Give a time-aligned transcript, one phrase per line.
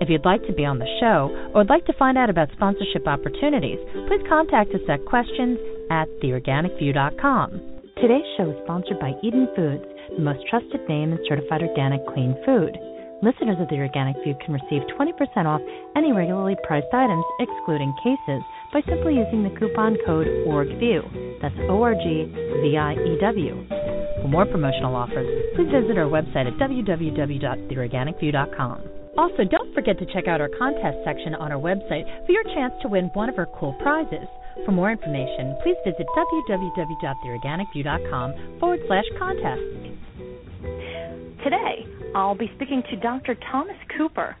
[0.00, 2.48] If you'd like to be on the show or would like to find out about
[2.56, 3.76] sponsorship opportunities,
[4.08, 5.60] please contact us at questions
[5.92, 7.92] at theorganicview.com.
[8.00, 9.84] Today's show is sponsored by Eden Foods,
[10.16, 12.72] the most trusted name in certified organic clean food.
[13.20, 15.12] Listeners of The Organic View can receive 20%
[15.44, 15.60] off
[15.92, 18.40] any regularly priced items, excluding cases,
[18.72, 21.44] by simply using the coupon code ORGVIEW.
[21.44, 23.52] That's O R G V I E W.
[24.24, 28.99] For more promotional offers, please visit our website at www.theorganicview.com.
[29.18, 32.72] Also, don't forget to check out our contest section on our website for your chance
[32.82, 34.26] to win one of our cool prizes.
[34.64, 39.60] For more information, please visit www.theorganicview.com forward slash contest.
[41.44, 43.36] Today, I'll be speaking to Dr.
[43.50, 44.36] Thomas Cooper.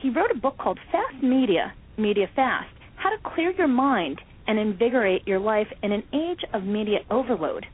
[0.00, 4.58] He wrote a book called Fast Media, Media Fast How to Clear Your Mind and
[4.58, 7.64] Invigorate Your Life in an Age of Media Overload.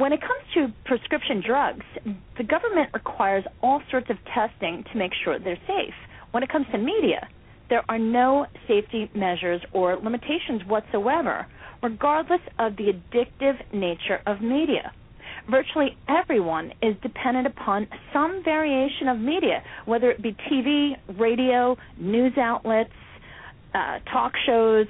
[0.00, 1.84] When it comes to prescription drugs,
[2.38, 5.92] the government requires all sorts of testing to make sure they're safe.
[6.30, 7.28] When it comes to media,
[7.68, 11.46] there are no safety measures or limitations whatsoever,
[11.82, 14.90] regardless of the addictive nature of media.
[15.50, 22.32] Virtually everyone is dependent upon some variation of media, whether it be TV, radio, news
[22.38, 22.88] outlets,
[23.74, 24.86] uh, talk shows,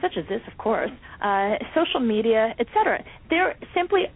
[0.00, 0.90] such as this, of course,
[1.22, 3.04] uh, social media, etc.
[3.28, 4.06] There simply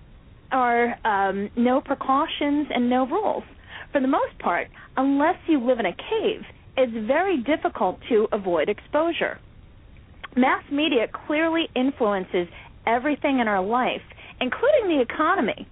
[0.51, 3.45] are um, no precautions and no rules.
[3.93, 6.43] For the most part, unless you live in a cave,
[6.77, 9.39] it's very difficult to avoid exposure.
[10.37, 12.49] Mass media clearly influences
[12.87, 14.03] everything in our life,
[14.41, 15.69] including the economy.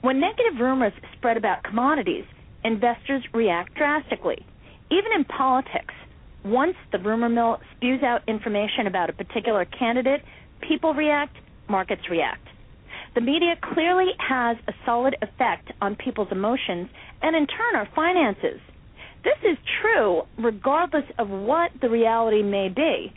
[0.00, 2.24] When negative rumors spread about commodities,
[2.64, 4.44] investors react drastically.
[4.90, 5.94] Even in politics,
[6.44, 10.22] once the rumor mill spews out information about a particular candidate,
[10.66, 11.36] people react,
[11.68, 12.46] markets react.
[13.12, 16.88] The media clearly has a solid effect on people's emotions
[17.22, 18.60] and, in turn, our finances.
[19.24, 23.12] This is true regardless of what the reality may be.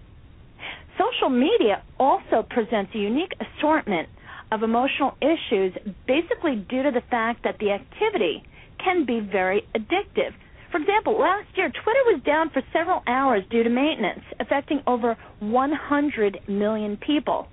[0.97, 4.09] Social media also presents a unique assortment
[4.51, 5.73] of emotional issues
[6.07, 8.43] basically due to the fact that the activity
[8.83, 10.33] can be very addictive.
[10.71, 15.15] For example, last year, Twitter was down for several hours due to maintenance, affecting over
[15.39, 17.47] 100 million people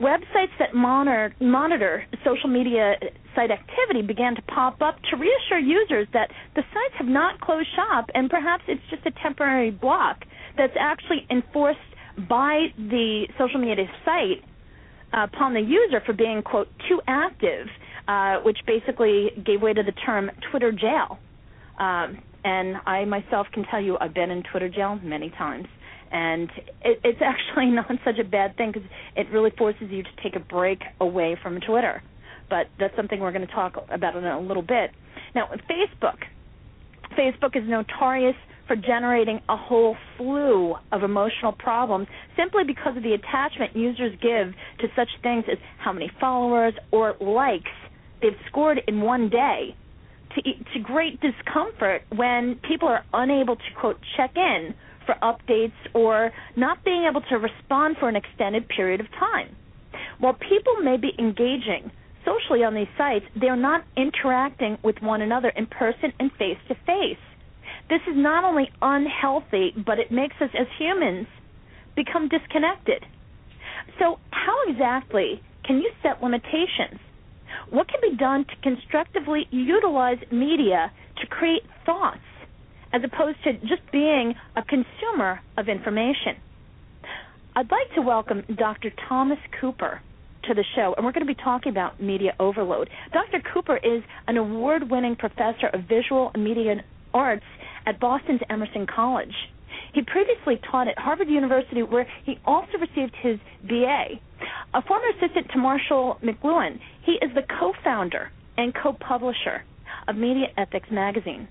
[0.00, 2.94] websites that monitor, monitor social media
[3.34, 7.68] site activity began to pop up to reassure users that the sites have not closed
[7.76, 10.24] shop and perhaps it's just a temporary block
[10.56, 11.78] that's actually enforced
[12.28, 14.42] by the social media site
[15.12, 17.66] uh, upon the user for being quote too active,
[18.08, 21.18] uh, which basically gave way to the term Twitter jail.
[21.78, 25.66] Um, and I myself can tell you I've been in Twitter jail many times
[26.10, 26.50] and
[26.82, 30.36] it, it's actually not such a bad thing because it really forces you to take
[30.36, 32.02] a break away from Twitter.
[32.48, 34.90] But that's something we're going to talk about in a little bit.
[35.34, 36.18] Now, Facebook.
[37.16, 42.06] Facebook is notorious for generating a whole slew of emotional problems
[42.36, 47.16] simply because of the attachment users give to such things as how many followers or
[47.20, 47.70] likes
[48.22, 49.74] they've scored in one day
[50.34, 54.72] to, to great discomfort when people are unable to quote check in
[55.10, 59.56] for updates or not being able to respond for an extended period of time.
[60.18, 61.90] While people may be engaging
[62.24, 66.74] socially on these sites, they're not interacting with one another in person and face to
[66.86, 67.18] face.
[67.88, 71.26] This is not only unhealthy, but it makes us as humans
[71.96, 73.04] become disconnected.
[73.98, 77.00] So, how exactly can you set limitations?
[77.70, 82.20] What can be done to constructively utilize media to create thoughts
[82.92, 86.36] as opposed to just being a consumer of information.
[87.54, 88.90] I'd like to welcome Dr.
[89.08, 90.00] Thomas Cooper
[90.44, 92.88] to the show, and we're going to be talking about media overload.
[93.12, 93.42] Dr.
[93.52, 96.76] Cooper is an award winning professor of visual and media
[97.12, 97.44] arts
[97.86, 99.34] at Boston's Emerson College.
[99.92, 104.20] He previously taught at Harvard University, where he also received his BA.
[104.74, 109.64] A former assistant to Marshall McLuhan, he is the co founder and co publisher
[110.06, 111.48] of Media Ethics Magazine.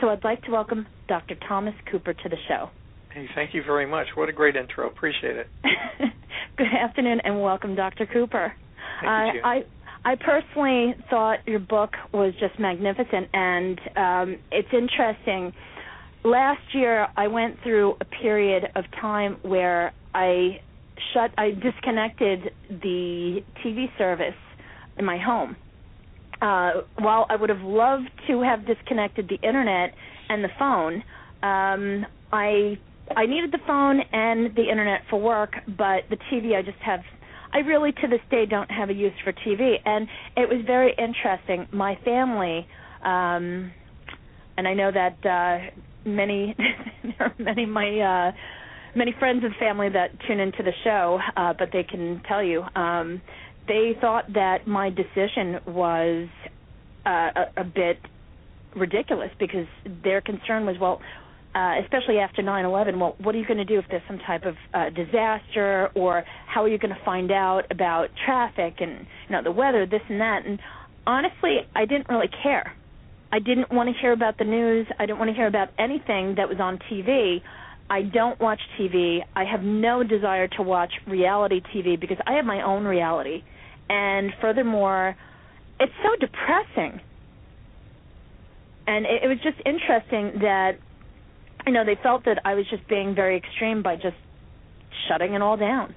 [0.00, 1.36] So I'd like to welcome Dr.
[1.48, 2.70] Thomas Cooper to the show.
[3.12, 4.06] Hey, thank you very much.
[4.14, 4.88] What a great intro.
[4.88, 5.48] Appreciate it.
[6.58, 8.06] Good afternoon and welcome, Dr.
[8.06, 8.52] Cooper.
[9.00, 9.62] Thank you, I
[10.04, 15.52] I personally thought your book was just magnificent, and um, it's interesting.
[16.24, 20.60] Last year, I went through a period of time where I
[21.12, 24.34] shut, I disconnected the TV service
[24.96, 25.56] in my home.
[26.40, 29.94] Uh, while I would have loved to have disconnected the internet
[30.28, 31.02] and the phone,
[31.42, 32.78] um, I
[33.14, 37.00] I needed the phone and the internet for work, but the TV I just have
[37.52, 40.94] I really to this day don't have a use for TV and it was very
[40.98, 41.66] interesting.
[41.72, 42.66] My family
[43.04, 43.72] um
[44.58, 45.70] and I know that uh
[46.08, 46.54] many
[47.02, 48.32] there are many my uh
[48.96, 52.62] many friends and family that tune into the show, uh but they can tell you
[52.74, 53.22] um
[53.68, 56.28] they thought that my decision was
[57.04, 57.98] uh, a, a bit
[58.74, 59.66] ridiculous because
[60.02, 61.00] their concern was well
[61.56, 62.98] uh, especially after 9/11.
[62.98, 66.22] Well, what are you going to do if there's some type of uh, disaster, or
[66.46, 70.02] how are you going to find out about traffic and you know the weather, this
[70.10, 70.44] and that?
[70.44, 70.58] And
[71.06, 72.74] honestly, I didn't really care.
[73.32, 74.86] I didn't want to hear about the news.
[74.98, 77.40] I didn't want to hear about anything that was on TV.
[77.88, 79.20] I don't watch TV.
[79.34, 83.44] I have no desire to watch reality TV because I have my own reality.
[83.88, 85.16] And furthermore,
[85.78, 87.00] it's so depressing.
[88.86, 90.78] And it, it was just interesting that
[91.66, 94.16] you know, they felt that I was just being very extreme by just
[95.08, 95.94] shutting it all down.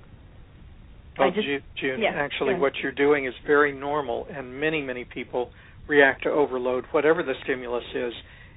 [1.18, 1.48] Well, just,
[1.80, 2.60] June, yeah, actually, yeah.
[2.60, 5.52] what you're doing is very normal, and many, many people
[5.88, 8.14] react to overload, whatever the stimulus is,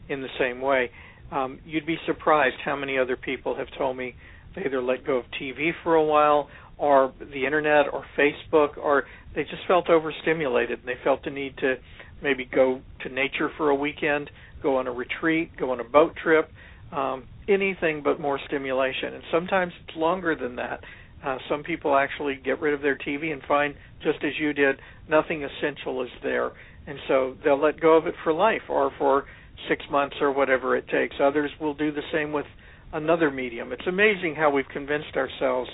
[0.09, 0.91] in the same way.
[1.33, 4.15] Um, you'd be surprised how many other people have told me
[4.55, 6.49] they either let go of TV for a while,
[6.83, 9.05] or the internet, or Facebook, or
[9.37, 11.77] they just felt overstimulated and they felt the need to
[12.21, 14.29] maybe go to nature for a weekend,
[14.65, 16.51] go on a retreat, go on a boat trip,
[16.91, 19.15] um, anything but more stimulation.
[19.15, 20.81] And sometimes it's longer than that.
[21.25, 24.81] Uh, some people actually get rid of their TV and find, just as you did,
[25.09, 26.51] nothing essential is there,
[26.89, 29.25] and so they'll let go of it for life or for
[29.69, 31.15] six months or whatever it takes.
[31.23, 32.47] Others will do the same with
[32.93, 33.73] another medium.
[33.73, 35.71] It's amazing how we've convinced ourselves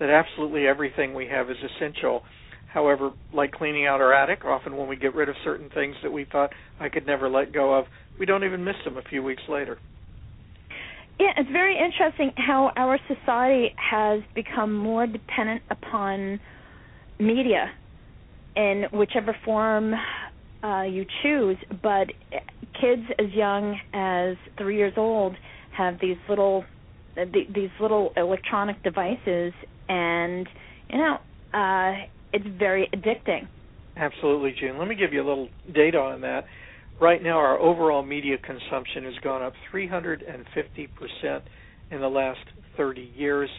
[0.00, 2.22] that absolutely everything we have is essential.
[2.72, 6.10] However, like cleaning out our attic, often when we get rid of certain things that
[6.10, 6.50] we thought
[6.80, 7.84] I could never let go of,
[8.18, 9.78] we don't even miss them a few weeks later.
[11.18, 16.40] Yeah, it's very interesting how our society has become more dependent upon
[17.18, 17.70] media
[18.56, 19.92] in whichever form
[20.62, 21.58] uh, you choose.
[21.82, 22.08] But
[22.80, 25.36] kids as young as three years old
[25.76, 26.64] have these little
[27.34, 29.52] these little electronic devices,
[29.90, 30.48] and
[30.88, 31.16] you know
[31.52, 33.48] uh, it's very addicting.
[33.96, 34.78] Absolutely, June.
[34.78, 36.44] Let me give you a little data on that.
[37.00, 40.20] Right now, our overall media consumption has gone up 350%
[41.90, 42.38] in the last
[42.76, 43.50] 30 years.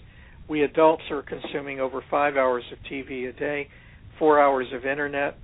[0.48, 3.68] We adults are consuming over five hours of TV a day,
[4.18, 5.38] four hours of internet.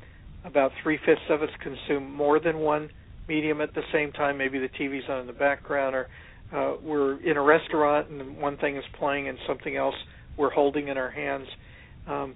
[0.45, 2.89] About three fifths of us consume more than one
[3.27, 4.37] medium at the same time.
[4.37, 6.07] Maybe the TV's on in the background, or
[6.53, 9.95] uh, we're in a restaurant and one thing is playing and something else
[10.37, 11.47] we're holding in our hands.
[12.07, 12.35] Um,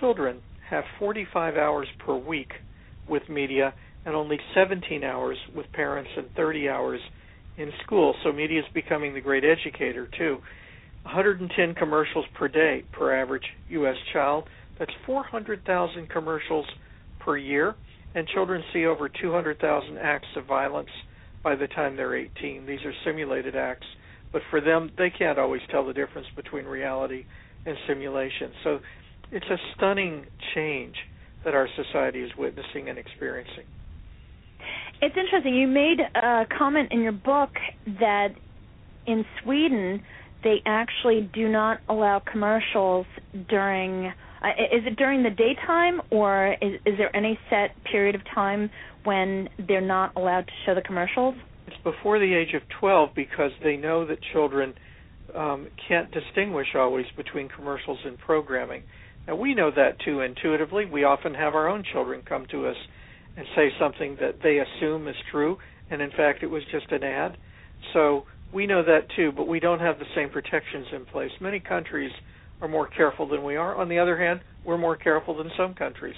[0.00, 2.50] children have 45 hours per week
[3.08, 3.72] with media
[4.04, 7.00] and only 17 hours with parents and 30 hours
[7.56, 8.14] in school.
[8.22, 10.38] So media is becoming the great educator too.
[11.02, 13.96] 110 commercials per day per average U.S.
[14.12, 14.44] child.
[14.78, 16.66] That's 400,000 commercials
[17.20, 17.74] per year,
[18.14, 20.88] and children see over 200,000 acts of violence
[21.42, 22.66] by the time they're 18.
[22.66, 23.86] These are simulated acts,
[24.32, 27.24] but for them, they can't always tell the difference between reality
[27.66, 28.52] and simulation.
[28.64, 28.78] So
[29.32, 30.94] it's a stunning change
[31.44, 33.64] that our society is witnessing and experiencing.
[35.02, 35.54] It's interesting.
[35.54, 37.50] You made a comment in your book
[38.00, 38.28] that
[39.06, 40.02] in Sweden
[40.42, 43.06] they actually do not allow commercials
[43.48, 44.12] during.
[44.42, 48.70] Uh, is it during the daytime, or is, is there any set period of time
[49.04, 51.34] when they're not allowed to show the commercials?
[51.66, 54.74] It's before the age of 12 because they know that children
[55.36, 58.82] um, can't distinguish always between commercials and programming.
[59.26, 60.84] Now we know that too intuitively.
[60.86, 62.76] We often have our own children come to us
[63.36, 65.58] and say something that they assume is true,
[65.90, 67.36] and in fact it was just an ad.
[67.92, 71.30] So we know that too, but we don't have the same protections in place.
[71.40, 72.12] Many countries
[72.60, 73.76] are more careful than we are.
[73.76, 76.16] On the other hand, we're more careful than some countries.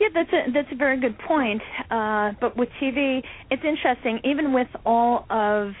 [0.00, 1.60] Yeah, that's a that's a very good point.
[1.90, 4.18] Uh, but with TV, it's interesting.
[4.24, 5.72] Even with all of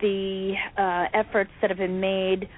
[0.00, 2.48] the uh, efforts that have been made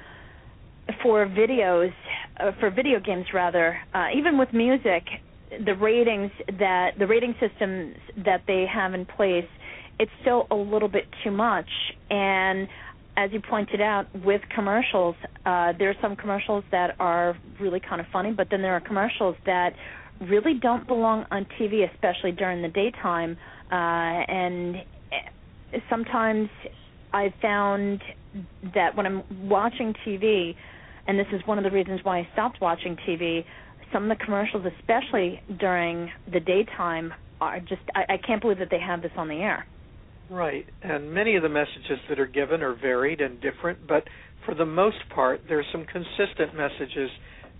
[1.02, 1.92] for videos,
[2.38, 5.04] uh, for video games rather, uh, even with music,
[5.64, 9.46] the ratings that the rating systems that they have in place,
[9.98, 11.68] it's still a little bit too much.
[12.10, 12.68] And
[13.16, 15.16] as you pointed out, with commercials,
[15.46, 18.80] uh, there are some commercials that are really kind of funny, but then there are
[18.80, 19.74] commercials that
[20.20, 23.36] really don't belong on TV, especially during the daytime.
[23.70, 26.48] Uh, and eh, sometimes
[27.12, 28.02] I found
[28.74, 30.54] that when I'm watching TV,
[31.06, 33.44] and this is one of the reasons why I stopped watching TV,
[33.92, 38.70] some of the commercials, especially during the daytime, are just I, I can't believe that
[38.70, 39.66] they have this on the air.
[40.28, 44.04] Right, and many of the messages that are given are varied and different, but
[44.44, 47.10] for the most part, there's some consistent messages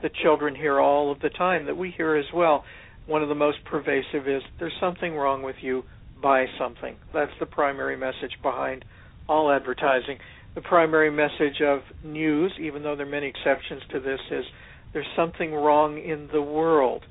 [0.03, 2.65] that children hear all of the time that we hear as well.
[3.07, 5.85] One of the most pervasive is there's something wrong with you,
[6.21, 6.97] buy something.
[7.15, 8.85] That's the primary message behind
[9.29, 10.19] all advertising.
[10.55, 14.45] The primary message of news, even though there are many exceptions to this, is
[14.93, 17.03] there's something wrong in the world.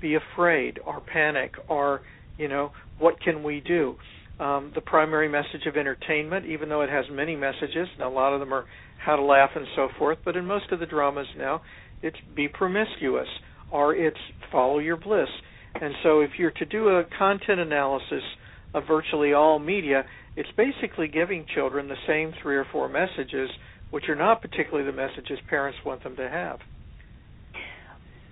[0.00, 2.02] Be afraid or panic or,
[2.38, 3.96] you know, what can we do?
[4.38, 8.32] Um, the primary message of entertainment, even though it has many messages, and a lot
[8.32, 8.64] of them are
[9.04, 11.62] how to laugh and so forth, but in most of the dramas now,
[12.02, 13.28] it's be promiscuous
[13.70, 14.18] or it's
[14.50, 15.28] follow your bliss.
[15.80, 18.22] And so if you're to do a content analysis
[18.74, 20.04] of virtually all media,
[20.36, 23.48] it's basically giving children the same three or four messages,
[23.90, 26.58] which are not particularly the messages parents want them to have.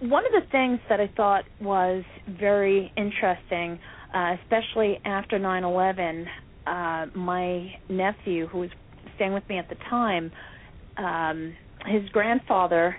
[0.01, 3.79] One of the things that I thought was very interesting,
[4.13, 6.27] uh, especially after 9 11,
[6.67, 8.71] uh, my nephew, who was
[9.15, 10.33] staying with me at the time,
[10.99, 11.55] um,
[11.87, 12.97] his grandfather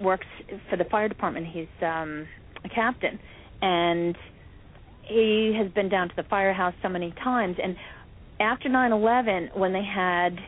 [0.00, 0.26] works
[0.70, 1.46] for the fire department.
[1.52, 2.26] He's um
[2.64, 3.18] a captain
[3.62, 4.16] and
[5.08, 7.56] he has been down to the firehouse so many times.
[7.62, 7.76] And
[8.40, 10.38] after 9/11 when they had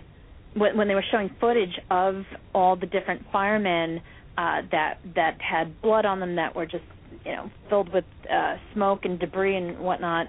[0.54, 2.24] when, when they were showing footage of
[2.54, 4.00] all the different firemen
[4.38, 6.84] uh that that had blood on them that were just
[7.24, 10.28] you know filled with uh smoke and debris and whatnot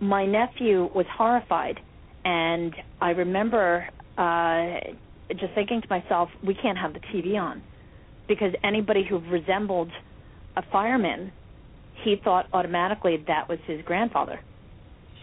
[0.00, 1.78] my nephew was horrified.
[2.24, 4.78] And I remember uh
[5.30, 7.62] just thinking to myself we can't have the TV on
[8.28, 9.90] because anybody who resembled
[10.56, 11.32] a fireman,
[12.04, 14.40] he thought automatically that was his grandfather.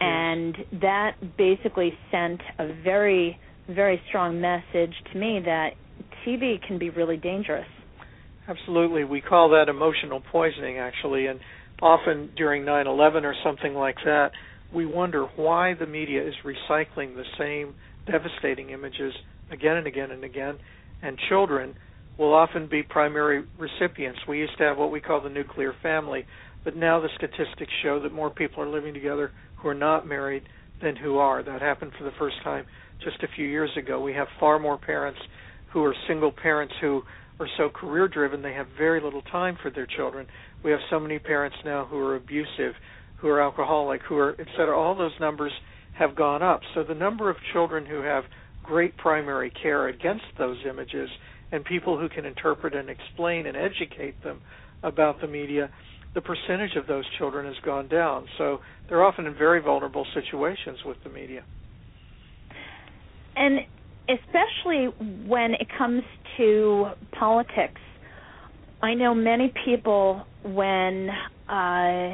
[0.00, 5.70] And that basically sent a very, very strong message to me that
[6.26, 7.66] TV can be really dangerous.
[8.48, 9.04] Absolutely.
[9.04, 11.26] We call that emotional poisoning, actually.
[11.26, 11.38] And
[11.82, 14.30] often during 9 11 or something like that,
[14.74, 17.74] we wonder why the media is recycling the same
[18.10, 19.12] devastating images
[19.50, 20.58] again and again and again.
[21.02, 21.74] And children
[22.18, 24.20] will often be primary recipients.
[24.28, 26.26] We used to have what we call the nuclear family,
[26.64, 30.42] but now the statistics show that more people are living together who are not married
[30.82, 31.42] than who are.
[31.42, 32.66] That happened for the first time
[33.02, 34.00] just a few years ago.
[34.00, 35.20] We have far more parents
[35.72, 37.02] who are single parents who
[37.38, 40.26] are so career driven they have very little time for their children.
[40.62, 42.74] We have so many parents now who are abusive,
[43.16, 44.76] who are alcoholic, who are etc.
[44.78, 45.52] All those numbers
[45.98, 46.60] have gone up.
[46.74, 48.24] So the number of children who have
[48.62, 51.08] great primary care against those images
[51.52, 54.40] and people who can interpret and explain and educate them
[54.82, 55.70] about the media,
[56.14, 58.26] the percentage of those children has gone down.
[58.38, 61.44] So they're often in very vulnerable situations with the media.
[63.36, 63.60] And
[64.08, 64.86] especially
[65.26, 66.02] when it comes
[66.36, 66.88] to
[67.18, 67.80] politics,
[68.82, 71.08] I know many people when
[71.48, 72.10] uh,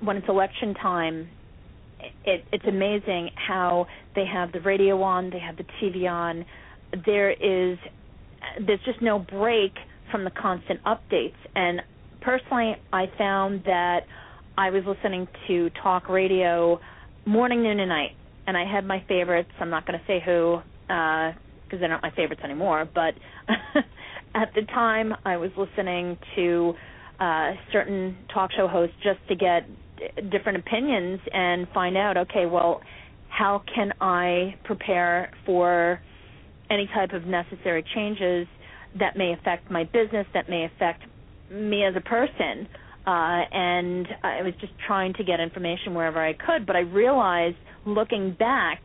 [0.00, 1.28] when it's election time,
[2.24, 6.44] it, it's amazing how they have the radio on, they have the TV on.
[7.06, 7.78] There is
[8.66, 9.72] there's just no break
[10.10, 11.34] from the constant updates.
[11.54, 11.80] And
[12.22, 14.00] personally, I found that
[14.56, 16.80] I was listening to talk radio
[17.26, 18.12] morning, noon, and night,
[18.46, 19.50] and I had my favorites.
[19.60, 21.34] I'm not going to say who because
[21.72, 22.88] uh, they're not my favorites anymore.
[22.92, 23.14] But
[24.34, 26.74] at the time, I was listening to
[27.20, 29.62] uh, certain talk show hosts just to get
[30.30, 32.16] different opinions and find out.
[32.16, 32.80] Okay, well,
[33.28, 36.00] how can I prepare for
[36.70, 38.46] any type of necessary changes
[38.98, 41.02] that may affect my business, that may affect
[41.52, 42.68] me as a person.
[43.06, 47.56] Uh, and I was just trying to get information wherever I could, but I realized
[47.84, 48.84] looking back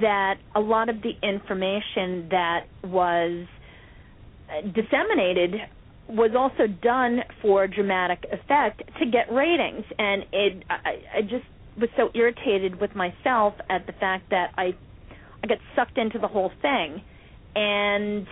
[0.00, 3.46] that a lot of the information that was
[4.74, 5.54] disseminated
[6.08, 11.44] was also done for dramatic effect to get ratings and it I, I just
[11.78, 14.74] was so irritated with myself at the fact that I
[15.42, 17.02] I got sucked into the whole thing
[17.56, 18.26] and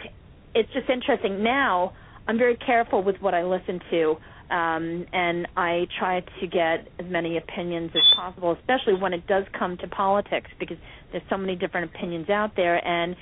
[0.55, 1.43] it's just interesting.
[1.43, 1.95] Now
[2.27, 4.11] I'm very careful with what I listen to,
[4.51, 9.45] um, and I try to get as many opinions as possible, especially when it does
[9.59, 10.79] come to politics, because
[11.13, 13.17] there's so many different opinions out there, and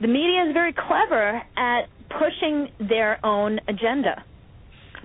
[0.00, 4.24] the media is very clever at pushing their own agenda.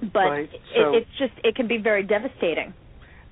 [0.02, 0.50] But right.
[0.52, 2.74] so, it, it's just it can be very devastating.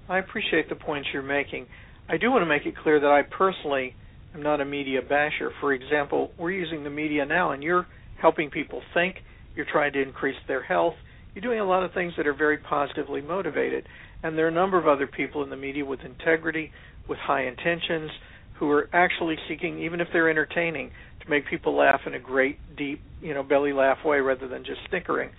[0.09, 1.67] I appreciate the points you're making.
[2.09, 3.95] I do want to make it clear that I personally
[4.33, 5.51] I'm not a media basher.
[5.61, 7.85] For example, we're using the media now, and you're
[8.21, 9.17] helping people think.
[9.55, 10.95] You're trying to increase their health.
[11.33, 13.87] you're doing a lot of things that are very positively motivated.
[14.21, 16.71] And there are a number of other people in the media with integrity,
[17.09, 18.11] with high intentions,
[18.59, 20.91] who are actually seeking, even if they're entertaining,
[21.23, 24.63] to make people laugh in a great, deep, you know, belly laugh way rather than
[24.63, 25.29] just snickering.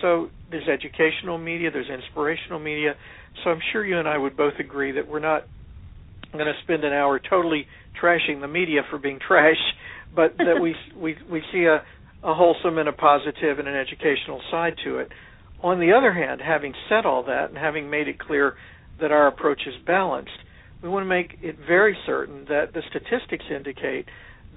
[0.00, 2.94] So there's educational media, there's inspirational media.
[3.44, 5.42] So I'm sure you and I would both agree that we're not
[6.32, 7.66] going to spend an hour totally
[8.02, 9.60] trashing the media for being trash,
[10.14, 11.82] but that we we we see a
[12.22, 15.08] a wholesome and a positive and an educational side to it.
[15.62, 18.54] On the other hand, having said all that and having made it clear
[19.00, 20.30] that our approach is balanced,
[20.82, 24.06] we want to make it very certain that the statistics indicate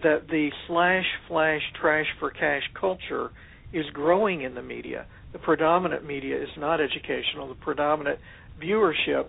[0.03, 3.31] that the slash flash trash for cash culture
[3.71, 5.05] is growing in the media.
[5.33, 7.47] The predominant media is not educational.
[7.47, 8.19] The predominant
[8.61, 9.27] viewership,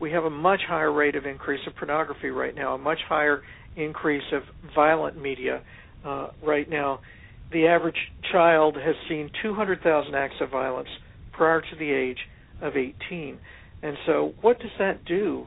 [0.00, 3.42] we have a much higher rate of increase of pornography right now, a much higher
[3.76, 4.42] increase of
[4.74, 5.62] violent media
[6.04, 7.00] uh, right now.
[7.52, 7.96] The average
[8.32, 10.88] child has seen 200,000 acts of violence
[11.32, 12.18] prior to the age
[12.60, 13.38] of 18.
[13.82, 15.46] And so, what does that do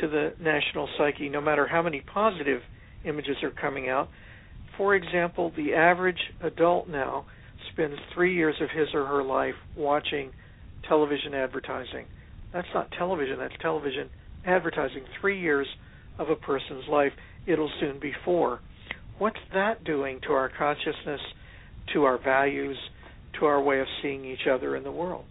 [0.00, 2.60] to the national psyche, no matter how many positive
[3.04, 4.08] images are coming out?
[4.76, 7.24] For example, the average adult now
[7.72, 10.30] spends three years of his or her life watching
[10.88, 12.06] television advertising.
[12.52, 14.10] That's not television, that's television
[14.44, 15.04] advertising.
[15.20, 15.66] Three years
[16.18, 17.12] of a person's life.
[17.46, 18.60] It'll soon be four.
[19.18, 21.20] What's that doing to our consciousness,
[21.94, 22.76] to our values,
[23.38, 25.24] to our way of seeing each other in the world?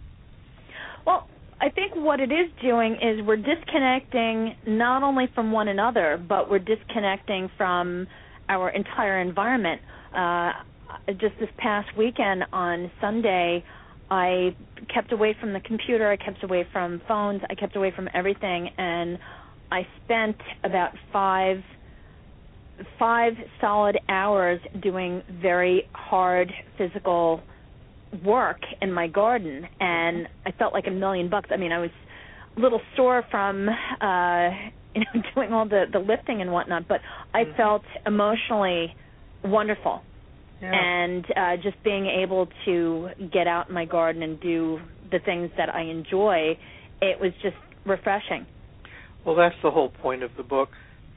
[1.05, 1.27] Well,
[1.59, 6.49] I think what it is doing is we're disconnecting not only from one another, but
[6.49, 8.07] we're disconnecting from
[8.49, 9.81] our entire environment.
[10.15, 10.51] Uh,
[11.19, 13.63] just this past weekend on Sunday,
[14.09, 14.55] I
[14.93, 18.69] kept away from the computer, I kept away from phones, I kept away from everything,
[18.77, 19.17] and
[19.71, 21.57] I spent about five
[22.99, 27.41] five solid hours doing very hard physical
[28.25, 31.49] work in my garden and I felt like a million bucks.
[31.51, 31.91] I mean, I was
[32.57, 34.49] a little sore from uh
[34.95, 36.99] you know doing all the the lifting and whatnot, but
[37.33, 37.57] I mm-hmm.
[37.57, 38.93] felt emotionally
[39.43, 40.01] wonderful.
[40.61, 40.71] Yeah.
[40.73, 44.79] And uh just being able to get out in my garden and do
[45.11, 46.57] the things that I enjoy,
[47.01, 48.45] it was just refreshing.
[49.25, 50.69] Well, that's the whole point of the book,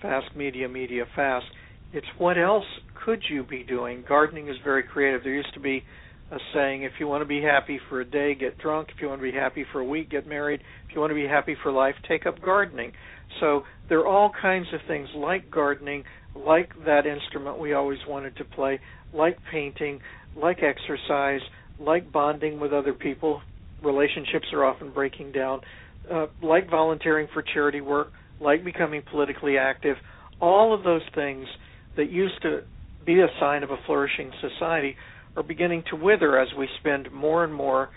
[0.04, 1.46] Fast Media, Media Fast.
[1.94, 2.66] It's what else
[3.06, 4.04] could you be doing?
[4.06, 5.22] Gardening is very creative.
[5.24, 5.82] There used to be
[6.30, 8.88] a saying if you want to be happy for a day, get drunk.
[8.94, 10.60] If you want to be happy for a week, get married.
[10.86, 12.92] If you want to be happy for life, take up gardening.
[13.40, 16.04] So there are all kinds of things like gardening,
[16.36, 18.80] like that instrument we always wanted to play,
[19.14, 20.00] like painting,
[20.36, 21.40] like exercise,
[21.80, 23.40] like bonding with other people.
[23.82, 25.62] Relationships are often breaking down,
[26.12, 29.96] uh, like volunteering for charity work, like becoming politically active.
[30.40, 31.46] All of those things
[31.96, 32.60] that used to
[33.06, 34.96] be a sign of a flourishing society
[35.36, 37.90] are beginning to wither as we spend more and more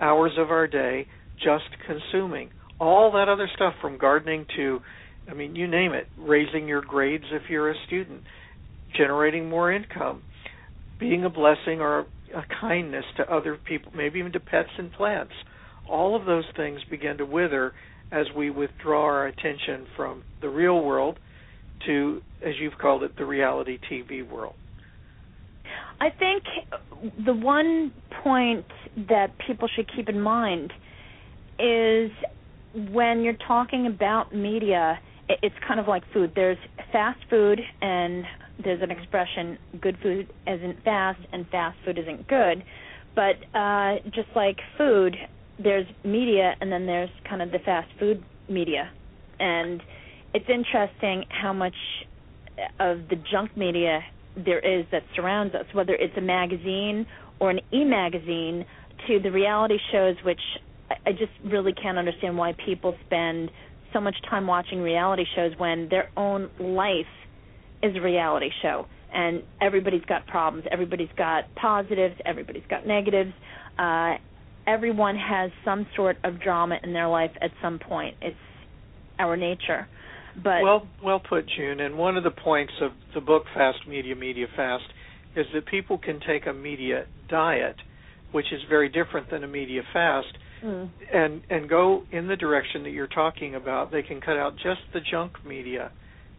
[0.00, 2.50] hours of our day just consuming.
[2.78, 4.80] All that other stuff from gardening to,
[5.30, 8.22] I mean, you name it, raising your grades if you're a student,
[8.96, 10.22] generating more income,
[10.98, 15.32] being a blessing or a kindness to other people, maybe even to pets and plants.
[15.88, 17.72] All of those things begin to wither
[18.12, 21.18] as we withdraw our attention from the real world
[21.86, 24.54] to, as you've called it, the reality TV world.
[26.00, 26.42] I think
[27.24, 28.66] the one point
[29.08, 30.72] that people should keep in mind
[31.58, 32.10] is
[32.90, 34.98] when you're talking about media,
[35.28, 36.32] it's kind of like food.
[36.34, 36.58] There's
[36.90, 38.24] fast food, and
[38.62, 42.64] there's an expression good food isn't fast, and fast food isn't good.
[43.14, 45.16] But uh, just like food,
[45.62, 48.90] there's media, and then there's kind of the fast food media.
[49.38, 49.82] And
[50.34, 51.74] it's interesting how much
[52.78, 54.00] of the junk media
[54.36, 57.06] there is that surrounds us, whether it's a magazine
[57.38, 58.64] or an e-magazine,
[59.08, 60.40] to the reality shows, which
[61.06, 63.50] I just really can't understand why people spend
[63.92, 67.06] so much time watching reality shows when their own life
[67.82, 68.86] is a reality show.
[69.12, 70.66] And everybody's got problems.
[70.70, 72.14] Everybody's got positives.
[72.24, 73.32] Everybody's got negatives.
[73.78, 74.14] Uh,
[74.66, 78.16] everyone has some sort of drama in their life at some point.
[78.20, 78.36] It's
[79.18, 79.88] our nature.
[80.36, 81.80] But well, well put, June.
[81.80, 84.84] And one of the points of the book Fast Media, Media Fast
[85.36, 87.76] is that people can take a media diet,
[88.32, 90.90] which is very different than a media fast, mm.
[91.12, 93.90] and and go in the direction that you're talking about.
[93.90, 95.92] They can cut out just the junk media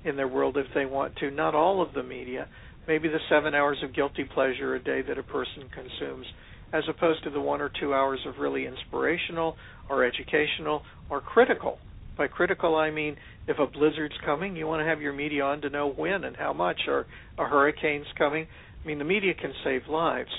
[0.04, 2.48] in their world if they want to, not all of the media.
[2.88, 6.26] Maybe the seven hours of guilty pleasure a day that a person consumes,
[6.74, 9.56] as opposed to the one or two hours of really inspirational
[9.90, 11.78] or educational or critical
[12.18, 13.16] by critical, I mean
[13.48, 16.36] if a blizzard's coming, you want to have your media on to know when and
[16.38, 17.06] how much, or
[17.38, 18.48] a hurricane's coming.
[18.84, 20.30] I mean, the media can save lives,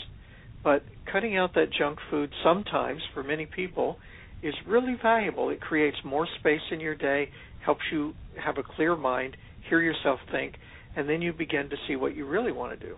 [0.62, 3.98] But cutting out that junk food sometimes for many people
[4.42, 5.50] is really valuable.
[5.50, 7.28] It creates more space in your day,
[7.64, 9.36] helps you have a clear mind,
[9.68, 10.54] hear yourself think,
[10.96, 12.96] and then you begin to see what you really want to do.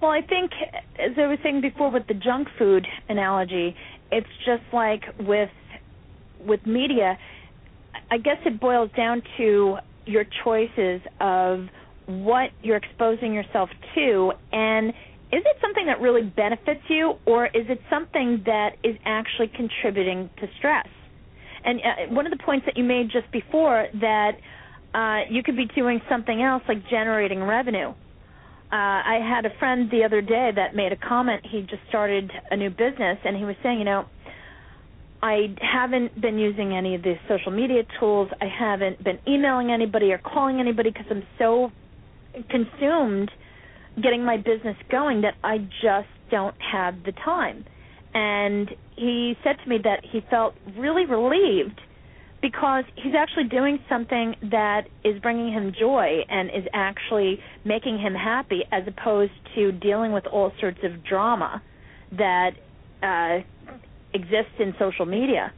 [0.00, 0.50] Well, I think,
[0.98, 3.74] as I was saying before with the junk food analogy,
[4.12, 5.50] it's just like with
[6.46, 7.18] with media.
[8.10, 11.66] I guess it boils down to your choices of
[12.06, 14.90] what you're exposing yourself to and
[15.32, 20.30] is it something that really benefits you or is it something that is actually contributing
[20.38, 20.86] to stress
[21.64, 24.32] and uh, one of the points that you made just before that
[24.94, 27.92] uh, you could be doing something else like generating revenue
[28.72, 31.46] uh, I had a friend the other day that made a comment.
[31.48, 34.06] He just started a new business, and he was saying, you know,
[35.22, 38.28] I haven't been using any of the social media tools.
[38.40, 41.70] I haven't been emailing anybody or calling anybody because I'm so
[42.50, 43.30] consumed
[44.02, 47.64] getting my business going that I just don't have the time.
[48.14, 51.80] And he said to me that he felt really relieved
[52.42, 58.14] because he's actually doing something that is bringing him joy and is actually making him
[58.14, 61.62] happy as opposed to dealing with all sorts of drama
[62.12, 62.50] that
[63.02, 63.38] uh
[64.14, 65.52] exists in social media.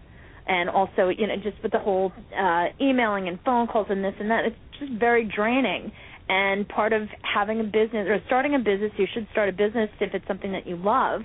[0.47, 4.15] And also you know just with the whole uh emailing and phone calls and this
[4.21, 5.93] and that it's just very draining.
[6.31, 9.91] And part of having a business or starting a business you should start a business
[10.01, 11.23] if it's something that you love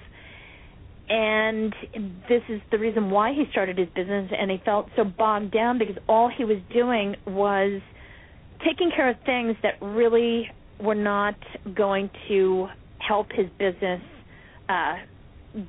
[1.10, 1.74] and
[2.30, 5.78] this is the reason why he started his business and he felt so bogged down
[5.78, 7.82] because all he was doing was
[8.66, 11.36] taking care of things that really were not
[11.76, 12.68] going to
[13.06, 14.02] help his business
[14.70, 14.96] uh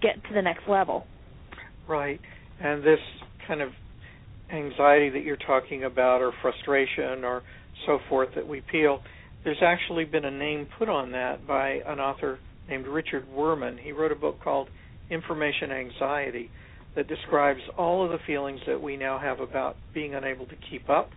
[0.01, 1.05] get to the next level
[1.89, 2.21] right
[2.61, 3.01] and this
[3.47, 3.71] kind of
[4.53, 7.43] anxiety that you're talking about or frustration or
[7.87, 9.01] so forth that we feel
[9.45, 13.79] there's actually been a name put on that by an author named Richard Wurman.
[13.79, 14.69] He wrote a book called
[15.11, 16.51] Information Anxiety
[16.97, 20.89] that describes all of the feelings that we now have about being unable to keep
[20.89, 21.11] up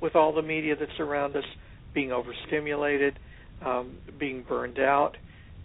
[0.00, 1.44] with all the media that's around us,
[1.94, 3.18] being overstimulated,
[3.64, 5.12] um, being burned out,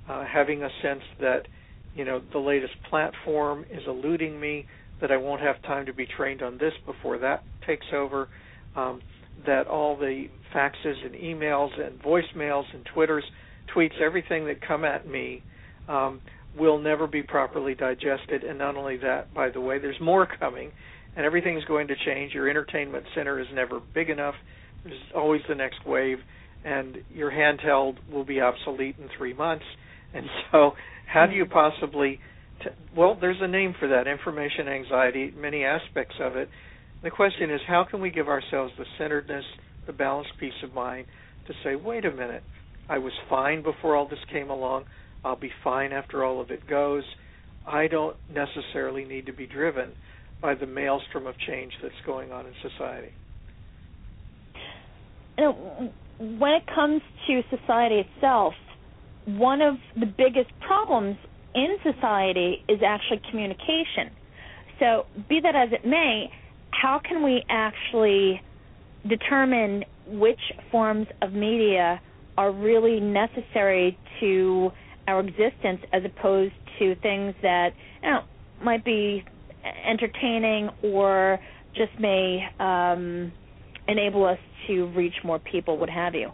[0.10, 1.48] uh, having a sense that
[1.96, 4.66] you know the latest platform is eluding me,
[5.02, 8.28] that I won't have time to be trained on this before that takes over,
[8.76, 9.02] um,
[9.46, 13.24] that all the faxes and emails and voicemails and Twitters,
[13.76, 15.42] tweets, everything that come at me
[15.88, 16.22] um,
[16.58, 18.44] will never be properly digested.
[18.44, 20.72] And not only that, by the way, there's more coming,
[21.16, 22.34] and everything's going to change.
[22.34, 24.36] Your entertainment center is never big enough.
[24.84, 26.18] There's always the next wave,
[26.64, 29.66] and your handheld will be obsolete in three months.
[30.14, 30.72] And so,
[31.12, 32.20] how do you possibly?
[32.64, 36.50] T- well, there's a name for that information anxiety, many aspects of it.
[37.04, 39.44] The question is, how can we give ourselves the centeredness,
[39.86, 41.06] the balanced peace of mind
[41.48, 42.44] to say, wait a minute,
[42.90, 44.86] I was fine before all this came along.
[45.26, 47.04] I'll be fine after all of it goes.
[47.68, 49.92] I don't necessarily need to be driven
[50.40, 53.12] by the maelstrom of change that's going on in society.
[55.38, 58.54] when it comes to society itself,
[59.26, 61.18] one of the biggest problems
[61.56, 64.12] in society is actually communication.
[64.80, 66.30] So, be that as it may,
[66.70, 68.42] how can we actually
[69.08, 70.40] determine which
[70.72, 72.00] forms of media
[72.38, 74.72] are really necessary to
[75.08, 77.70] our existence as opposed to things that
[78.04, 78.22] you know
[78.64, 79.24] might be
[79.88, 81.40] entertaining or
[81.76, 83.32] just may um,
[83.88, 86.30] enable us to reach more people, what have you.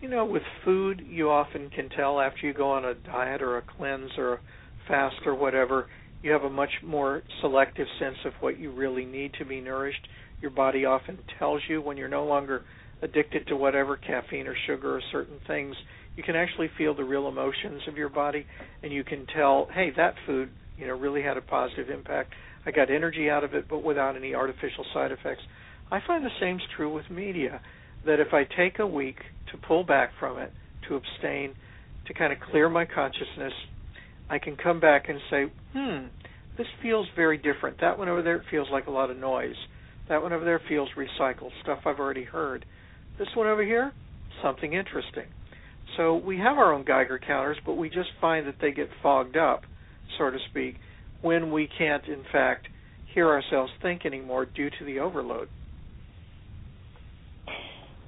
[0.00, 3.58] You know, with food, you often can tell after you go on a diet or
[3.58, 4.38] a cleanse or a
[4.86, 5.86] fast or whatever,
[6.22, 10.06] you have a much more selective sense of what you really need to be nourished.
[10.40, 12.62] Your body often tells you when you're no longer
[13.02, 15.74] addicted to whatever caffeine or sugar or certain things
[16.16, 18.46] you can actually feel the real emotions of your body
[18.82, 22.32] and you can tell hey that food you know really had a positive impact.
[22.66, 25.42] I got energy out of it but without any artificial side effects.
[25.90, 27.60] I find the same's true with media
[28.06, 29.18] that if i take a week
[29.52, 30.52] to pull back from it
[30.88, 31.54] to abstain
[32.06, 33.52] to kind of clear my consciousness
[34.28, 36.06] i can come back and say hmm
[36.56, 37.80] this feels very different.
[37.80, 39.56] That one over there feels like a lot of noise.
[40.08, 42.64] That one over there feels recycled stuff i've already heard.
[43.18, 43.92] This one over here
[44.42, 45.24] something interesting
[45.96, 49.36] so we have our own Geiger counters, but we just find that they get fogged
[49.36, 49.62] up,
[50.18, 50.76] so to speak,
[51.22, 52.68] when we can't, in fact,
[53.14, 55.48] hear ourselves think anymore due to the overload.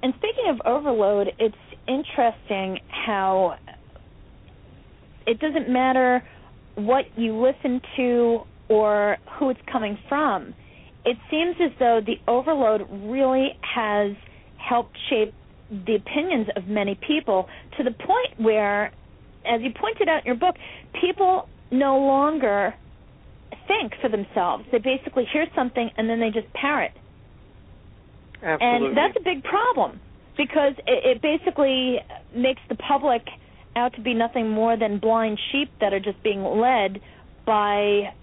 [0.03, 1.55] And speaking of overload, it's
[1.87, 3.57] interesting how
[5.25, 6.23] it doesn't matter
[6.75, 10.53] what you listen to or who it's coming from.
[11.05, 14.11] It seems as though the overload really has
[14.57, 15.33] helped shape
[15.69, 18.91] the opinions of many people to the point where
[19.45, 20.55] as you pointed out in your book,
[21.01, 22.73] people no longer
[23.67, 24.65] think for themselves.
[24.71, 26.91] They basically hear something and then they just parrot.
[28.41, 28.87] Absolutely.
[28.87, 29.99] And that's a big problem
[30.37, 31.99] because it, it basically
[32.35, 33.23] makes the public
[33.75, 37.01] out to be nothing more than blind sheep that are just being led
[37.45, 38.13] by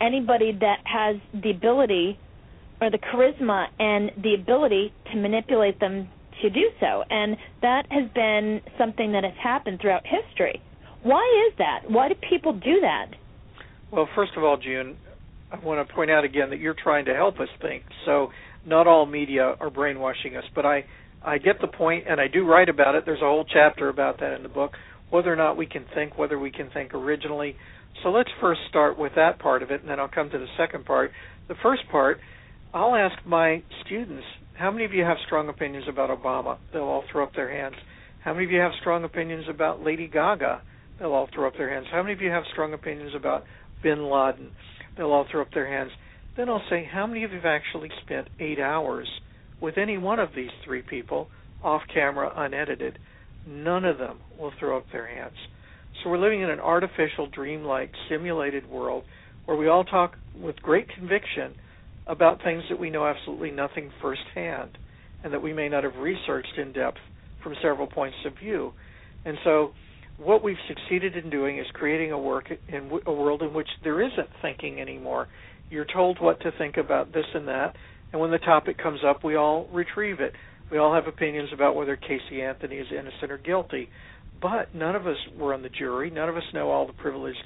[0.00, 2.18] anybody that has the ability
[2.80, 6.08] or the charisma and the ability to manipulate them
[6.42, 7.04] to do so.
[7.08, 10.60] And that has been something that has happened throughout history.
[11.02, 11.90] Why is that?
[11.90, 13.06] Why do people do that?
[13.90, 14.96] Well, first of all, June,
[15.52, 17.84] I want to point out again that you're trying to help us think.
[18.06, 18.30] So
[18.66, 20.84] not all media are brainwashing us, but I
[21.24, 23.04] I get the point, and I do write about it.
[23.06, 24.72] There's a whole chapter about that in the book,
[25.08, 27.56] whether or not we can think, whether we can think originally.
[28.02, 30.46] So let's first start with that part of it, and then I'll come to the
[30.58, 31.12] second part.
[31.48, 32.20] The first part,
[32.74, 34.24] I'll ask my students,
[34.56, 36.58] how many of you have strong opinions about Obama?
[36.72, 37.74] They'll all throw up their hands.
[38.22, 40.62] How many of you have strong opinions about Lady Gaga?
[40.98, 41.86] They'll all throw up their hands.
[41.90, 43.44] How many of you have strong opinions about
[43.82, 44.52] Bin Laden?
[44.96, 45.90] They'll all throw up their hands.
[46.36, 49.08] Then I'll say, how many of you have actually spent eight hours
[49.60, 51.28] with any one of these three people,
[51.62, 52.98] off camera, unedited?
[53.46, 55.36] None of them will throw up their hands.
[56.02, 59.04] So we're living in an artificial, dreamlike, simulated world
[59.46, 61.54] where we all talk with great conviction
[62.06, 64.76] about things that we know absolutely nothing firsthand
[65.22, 66.98] and that we may not have researched in depth
[67.42, 68.72] from several points of view.
[69.24, 69.72] And so
[70.18, 74.02] what we've succeeded in doing is creating a work in a world in which there
[74.02, 75.28] isn't thinking anymore.
[75.70, 77.74] You're told what to think about this and that,
[78.12, 80.34] and when the topic comes up, we all retrieve it.
[80.70, 83.88] We all have opinions about whether Casey Anthony is innocent or guilty,
[84.40, 86.10] but none of us were on the jury.
[86.10, 87.42] None of us know all the privileged.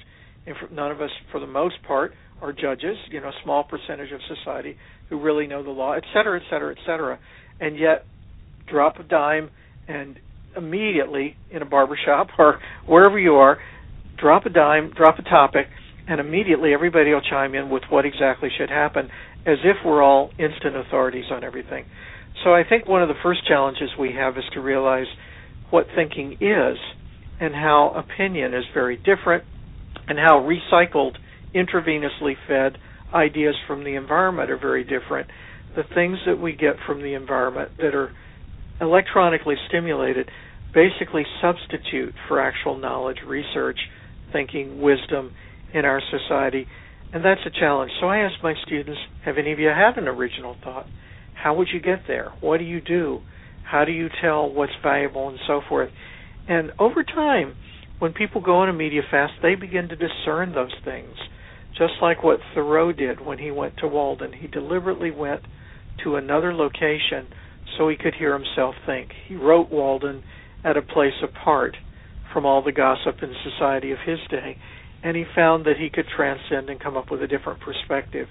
[0.71, 2.97] None of us, for the most part, are judges.
[3.11, 4.77] You know, a small percentage of society
[5.09, 7.19] who really know the law, et cetera, et cetera, et cetera.
[7.59, 8.05] And yet,
[8.69, 9.49] drop a dime
[9.87, 10.17] and
[10.55, 13.57] immediately in a barbershop or wherever you are,
[14.17, 15.67] drop a dime, drop a topic,
[16.07, 19.09] and immediately everybody will chime in with what exactly should happen
[19.45, 21.85] as if we're all instant authorities on everything.
[22.43, 25.07] So I think one of the first challenges we have is to realize
[25.69, 26.77] what thinking is
[27.39, 29.43] and how opinion is very different
[30.07, 31.15] and how recycled,
[31.53, 32.77] intravenously fed
[33.13, 35.29] ideas from the environment are very different.
[35.75, 38.11] The things that we get from the environment that are
[38.81, 40.29] electronically stimulated
[40.73, 43.79] basically substitute for actual knowledge, research,
[44.31, 45.33] thinking, wisdom
[45.73, 46.67] in our society.
[47.11, 47.91] And that's a challenge.
[47.99, 50.85] So I ask my students, have any of you had an original thought?
[51.33, 52.31] How would you get there?
[52.41, 53.21] What do you do?
[53.63, 55.89] How do you tell what's valuable and so forth?
[56.47, 57.55] And over time,
[57.99, 61.15] when people go on a media fast, they begin to discern those things.
[61.79, 64.33] Just like what Thoreau did when he went to Walden.
[64.33, 65.41] He deliberately went
[66.03, 67.27] to another location
[67.77, 69.11] so he could hear himself think.
[69.27, 70.23] He wrote Walden
[70.63, 71.77] at a place apart
[72.33, 74.57] from all the gossip and society of his day,
[75.03, 78.27] and he found that he could transcend and come up with a different perspective.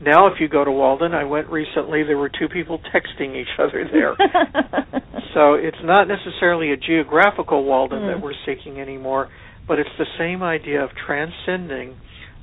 [0.00, 3.58] Now, if you go to Walden, I went recently, there were two people texting each
[3.58, 4.14] other there.
[5.34, 8.14] so it's not necessarily a geographical Walden mm.
[8.14, 9.28] that we're seeking anymore,
[9.66, 11.96] but it's the same idea of transcending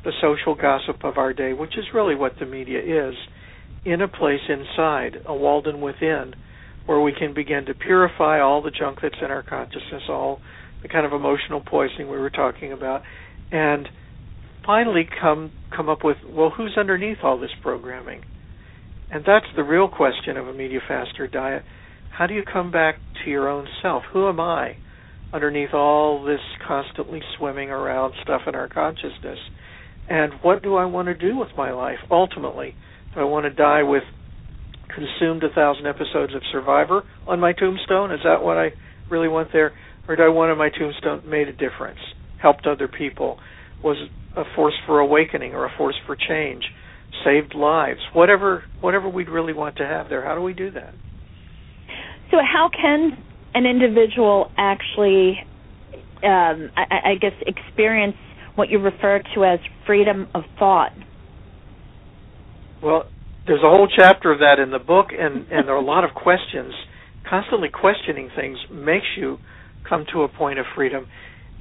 [0.03, 3.15] the social gossip of our day, which is really what the media is,
[3.85, 6.33] in a place inside, a Walden within,
[6.85, 10.39] where we can begin to purify all the junk that's in our consciousness, all
[10.81, 13.01] the kind of emotional poisoning we were talking about,
[13.51, 13.87] and
[14.65, 18.23] finally come come up with well, who's underneath all this programming?
[19.11, 21.63] And that's the real question of a media faster diet.
[22.17, 24.03] How do you come back to your own self?
[24.13, 24.77] Who am I
[25.33, 29.39] underneath all this constantly swimming around stuff in our consciousness?
[30.11, 32.75] And what do I want to do with my life ultimately?
[33.13, 34.03] Do I want to die with
[34.93, 38.11] consumed a thousand episodes of Survivor on my tombstone?
[38.11, 38.71] Is that what I
[39.09, 39.71] really want there?
[40.09, 41.99] Or do I want my tombstone made a difference,
[42.41, 43.37] helped other people,
[43.81, 43.95] was
[44.35, 46.65] a force for awakening or a force for change,
[47.23, 50.25] saved lives, whatever whatever we'd really want to have there.
[50.25, 50.93] How do we do that?
[52.31, 53.17] So how can
[53.53, 55.39] an individual actually,
[56.21, 58.17] um, I, I guess, experience
[58.55, 60.91] what you refer to as freedom of thought?
[62.83, 63.05] Well,
[63.47, 66.03] there's a whole chapter of that in the book, and and there are a lot
[66.03, 66.73] of questions.
[67.27, 69.37] Constantly questioning things makes you
[69.87, 71.07] come to a point of freedom.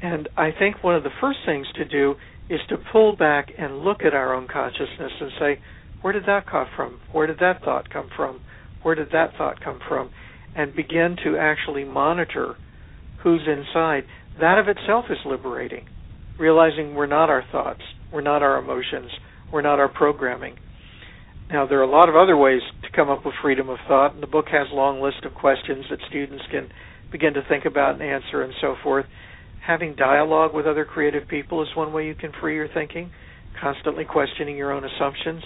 [0.02, 2.14] And I think one of the first things to do
[2.48, 5.60] is to pull back and look at our own consciousness and say,
[6.00, 7.00] where did that come from?
[7.12, 8.40] Where did that thought come from?
[8.82, 10.10] Where did that thought come from?
[10.56, 12.56] And begin to actually monitor
[13.22, 14.04] who's inside.
[14.40, 15.86] That of itself is liberating.
[16.38, 19.10] Realizing we're not our thoughts, we're not our emotions,
[19.52, 20.56] we're not our programming.
[21.52, 24.14] Now, there are a lot of other ways to come up with freedom of thought,
[24.14, 26.70] and the book has a long list of questions that students can
[27.10, 29.06] begin to think about and answer and so forth.
[29.66, 33.10] having dialogue with other creative people is one way you can free your thinking.
[33.60, 35.42] Constantly questioning your own assumptions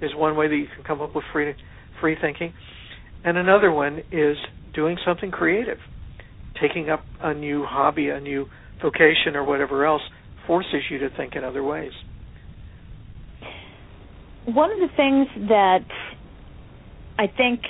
[0.00, 1.52] is one way that you can come up with free
[2.00, 2.52] free thinking.
[3.24, 4.36] And another one is
[4.74, 5.78] doing something creative.
[6.60, 8.46] Taking up a new hobby, a new
[8.80, 10.02] vocation or whatever else
[10.46, 11.92] forces you to think in other ways.
[14.46, 15.84] One of the things that
[17.18, 17.60] I think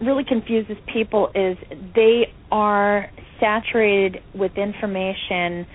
[0.00, 1.56] really confuses people is
[1.94, 5.66] they are saturated with information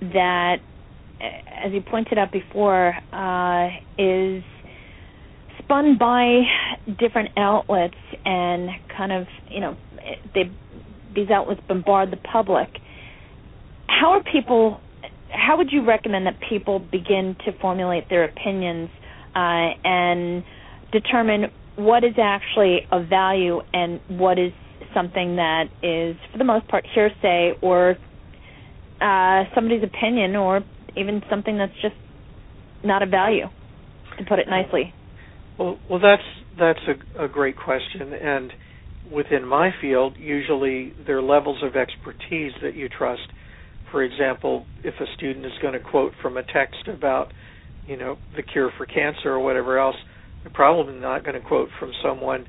[0.00, 0.56] that,
[1.20, 4.42] as you pointed out before, uh, is
[5.58, 6.42] spun by
[6.98, 9.76] different outlets and kind of, you know,
[10.34, 10.50] they
[11.14, 12.68] these outlets bombard the public.
[13.86, 14.80] How are people?
[15.34, 18.88] How would you recommend that people begin to formulate their opinions
[19.34, 20.44] uh, and
[20.92, 24.52] determine what is actually of value and what is
[24.94, 27.96] something that is, for the most part, hearsay or
[29.00, 30.60] uh, somebody's opinion or
[30.96, 31.96] even something that's just
[32.84, 33.46] not of value,
[34.18, 34.92] to put it nicely.
[35.58, 36.22] Well, well, that's
[36.58, 36.78] that's
[37.18, 38.52] a, a great question, and
[39.12, 43.22] within my field, usually there are levels of expertise that you trust.
[43.94, 47.32] For example, if a student is going to quote from a text about,
[47.86, 49.94] you know, the cure for cancer or whatever else,
[50.42, 52.44] they're probably not going to quote from someone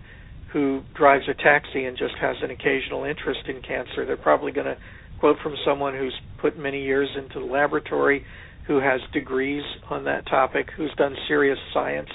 [0.51, 4.07] who drives a taxi and just has an occasional interest in cancer.
[4.07, 4.77] They're probably going to
[5.19, 8.23] quote from someone who's put many years into the laboratory,
[8.65, 12.09] who has degrees on that topic, who's done serious science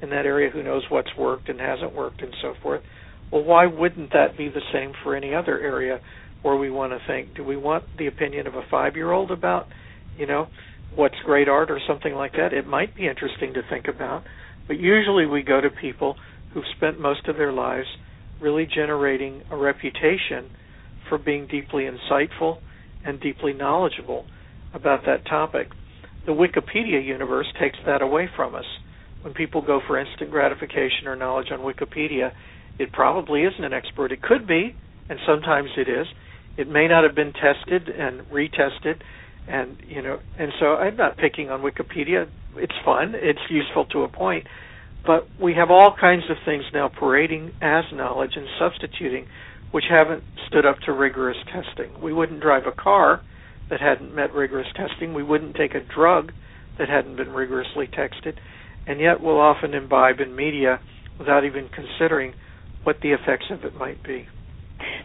[0.00, 2.80] in that area, who knows what's worked and hasn't worked, and so forth.
[3.30, 6.00] Well, why wouldn't that be the same for any other area
[6.42, 7.34] where we want to think?
[7.34, 9.66] Do we want the opinion of a five year old about,
[10.16, 10.48] you know,
[10.94, 12.52] what's great art or something like that?
[12.52, 14.24] It might be interesting to think about.
[14.66, 16.16] But usually we go to people
[16.52, 17.86] who've spent most of their lives
[18.40, 20.50] really generating a reputation
[21.08, 22.58] for being deeply insightful
[23.04, 24.26] and deeply knowledgeable
[24.74, 25.68] about that topic.
[26.26, 28.64] The Wikipedia universe takes that away from us.
[29.22, 32.32] When people go for instant gratification or knowledge on Wikipedia,
[32.78, 34.12] it probably isn't an expert.
[34.12, 34.74] It could be,
[35.08, 36.06] and sometimes it is.
[36.60, 39.00] It may not have been tested and retested,
[39.48, 44.02] and you know, and so I'm not picking on Wikipedia it's fun, it's useful to
[44.02, 44.46] a point,
[45.06, 49.26] but we have all kinds of things now parading as knowledge and substituting
[49.70, 52.02] which haven't stood up to rigorous testing.
[52.02, 53.22] We wouldn't drive a car
[53.70, 55.14] that hadn't met rigorous testing.
[55.14, 56.32] We wouldn't take a drug
[56.76, 58.40] that hadn't been rigorously tested.
[58.86, 60.80] And yet we'll often imbibe in media
[61.20, 62.34] without even considering
[62.82, 64.26] what the effects of it might be.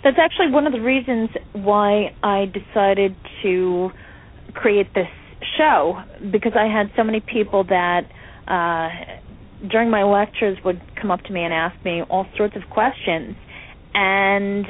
[0.05, 3.89] That's actually one of the reasons why I decided to
[4.53, 5.07] create this
[5.57, 5.99] show
[6.31, 8.01] because I had so many people that
[8.47, 12.69] uh, during my lectures would come up to me and ask me all sorts of
[12.69, 13.35] questions,
[13.95, 14.67] and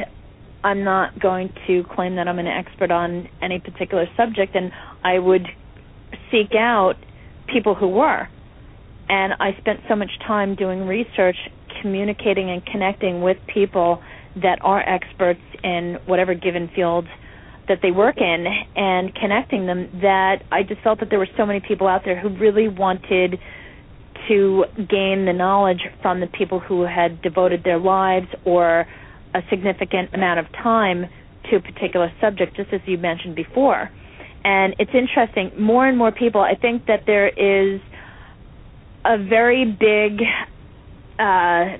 [0.64, 4.72] I'm not going to claim that I'm an expert on any particular subject, and
[5.04, 5.46] I would
[6.32, 6.94] seek out
[7.52, 8.30] people who were.
[9.10, 11.36] And I spent so much time doing research,
[11.82, 14.02] communicating and connecting with people
[14.42, 17.06] that are experts in whatever given field
[17.68, 18.46] that they work in
[18.76, 22.20] and connecting them that I just felt that there were so many people out there
[22.20, 23.40] who really wanted
[24.28, 28.86] to gain the knowledge from the people who had devoted their lives or
[29.34, 31.06] a significant amount of time
[31.50, 33.90] to a particular subject, just as you mentioned before.
[34.44, 37.82] And it's interesting, more and more people, I think that there is
[39.04, 40.22] a very big
[41.20, 41.78] uh,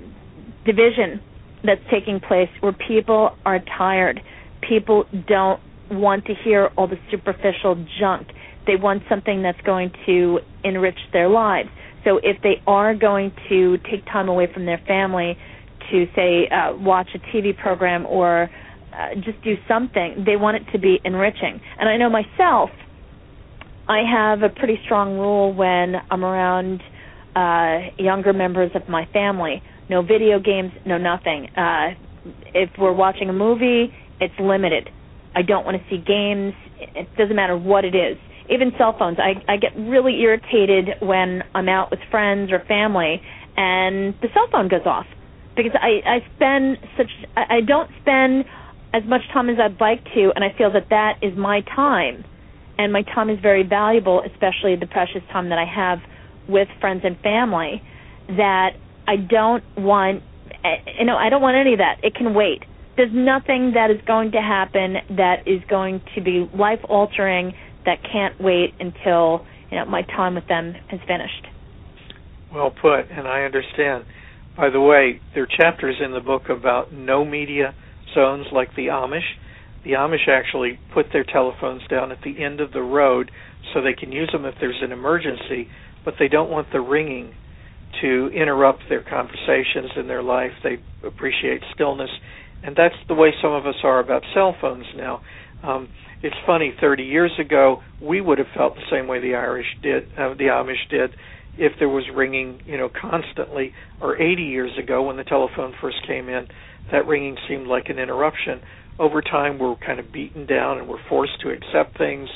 [0.66, 1.22] division
[1.66, 4.22] that's taking place where people are tired.
[4.68, 5.60] People don't
[5.92, 8.28] want to hear all the superficial junk.
[8.66, 11.70] They want something that's going to enrich their lives.
[12.04, 15.38] So if they are going to take time away from their family
[15.92, 18.50] to say uh, watch a TV program or
[18.94, 21.62] uh, just do something, they want it to be enriching.
[21.80, 22.70] And I know myself,
[23.88, 26.82] I have a pretty strong rule when I'm around
[27.36, 29.62] uh, younger members of my family.
[29.90, 31.48] No video games, no nothing.
[31.56, 31.94] Uh,
[32.54, 34.90] if we're watching a movie, it's limited.
[35.36, 36.54] I don't want to see games.
[36.80, 38.18] It doesn't matter what it is.
[38.50, 39.18] Even cell phones.
[39.20, 43.22] I I get really irritated when I'm out with friends or family
[43.58, 45.06] and the cell phone goes off
[45.56, 48.46] because I I spend such I, I don't spend
[48.94, 52.24] as much time as I'd like to and I feel that that is my time
[52.78, 56.00] and my time is very valuable especially the precious time that I have
[56.48, 57.82] with friends and family
[58.28, 58.72] that
[59.08, 60.24] I don't want
[60.64, 62.64] eh, you know I don't want any of that it can wait
[62.96, 67.54] there's nothing that is going to happen that is going to be life altering
[67.86, 71.48] that can't wait until you know my time with them is finished.
[72.54, 74.06] Well put, and I understand.
[74.56, 77.76] By the way, there are chapters in the book about no media
[78.14, 79.36] zones like the Amish.
[79.84, 83.30] The Amish actually put their telephones down at the end of the road
[83.74, 85.68] so they can use them if there's an emergency,
[86.06, 87.34] but they don't want the ringing
[88.02, 90.52] to interrupt their conversations in their life.
[90.64, 92.10] They appreciate stillness,
[92.64, 95.22] and that's the way some of us are about cell phones now.
[95.64, 95.90] Um,
[96.22, 96.74] it's funny.
[96.80, 100.46] 30 years ago, we would have felt the same way the Irish did, uh, the
[100.46, 101.12] Amish did,
[101.58, 103.74] if there was ringing, you know, constantly.
[104.02, 106.48] Or 80 years ago, when the telephone first came in,
[106.92, 108.62] that ringing seemed like an interruption.
[108.98, 112.30] Over time, we're kind of beaten down, and we're forced to accept things.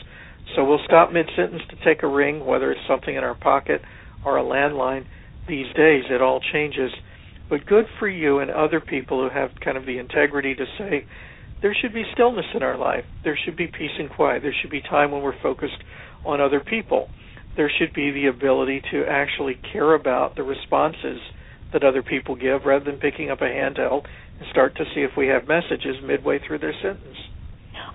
[0.55, 3.81] So we'll stop mid-sentence to take a ring, whether it's something in our pocket
[4.25, 5.05] or a landline.
[5.49, 6.91] These days, it all changes.
[7.49, 11.05] But good for you and other people who have kind of the integrity to say,
[11.63, 13.03] there should be stillness in our life.
[13.23, 14.43] There should be peace and quiet.
[14.43, 15.83] There should be time when we're focused
[16.23, 17.09] on other people.
[17.57, 21.19] There should be the ability to actually care about the responses
[21.73, 24.05] that other people give rather than picking up a handheld
[24.39, 27.17] and start to see if we have messages midway through their sentence.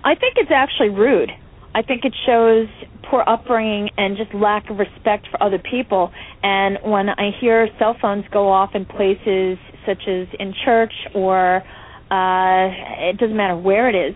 [0.03, 1.31] I think it's actually rude.
[1.75, 2.67] I think it shows
[3.09, 6.09] poor upbringing and just lack of respect for other people.
[6.41, 11.57] And when I hear cell phones go off in places such as in church or
[12.09, 14.15] uh, it doesn't matter where it is.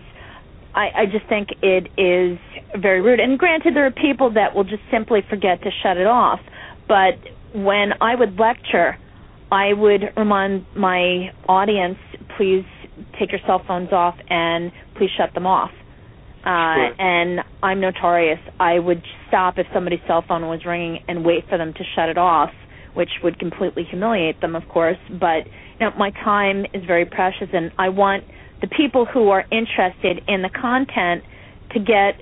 [0.74, 2.38] I, I just think it is
[2.80, 3.20] very rude.
[3.20, 6.40] And granted, there are people that will just simply forget to shut it off.
[6.88, 7.18] But
[7.52, 8.96] when I would lecture,
[9.52, 11.98] I would remind my audience,
[12.38, 12.64] please
[13.18, 15.70] take your cell phones off and please shut them off.
[16.40, 17.00] Uh, sure.
[17.00, 18.38] And I'm notorious.
[18.58, 22.08] I would stop if somebody's cell phone was ringing and wait for them to shut
[22.08, 22.50] it off,
[22.94, 24.98] which would completely humiliate them, of course.
[25.10, 25.46] But
[25.78, 28.24] you know, my time is very precious, and I want
[28.62, 31.24] the people who are interested in the content
[31.72, 32.20] to get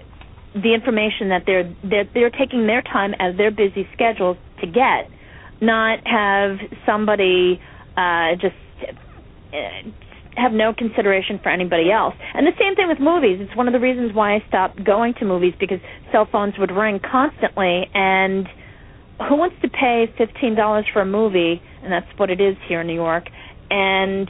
[0.54, 5.10] the information that they're that they're taking their time as their busy schedules to get,
[5.60, 7.60] not have somebody
[7.96, 8.56] uh, just
[9.52, 9.90] uh,
[10.38, 12.14] have no consideration for anybody else.
[12.34, 13.38] And the same thing with movies.
[13.40, 15.80] It's one of the reasons why I stopped going to movies because
[16.12, 18.46] cell phones would ring constantly and
[19.28, 22.80] who wants to pay fifteen dollars for a movie and that's what it is here
[22.80, 23.24] in New York
[23.70, 24.28] and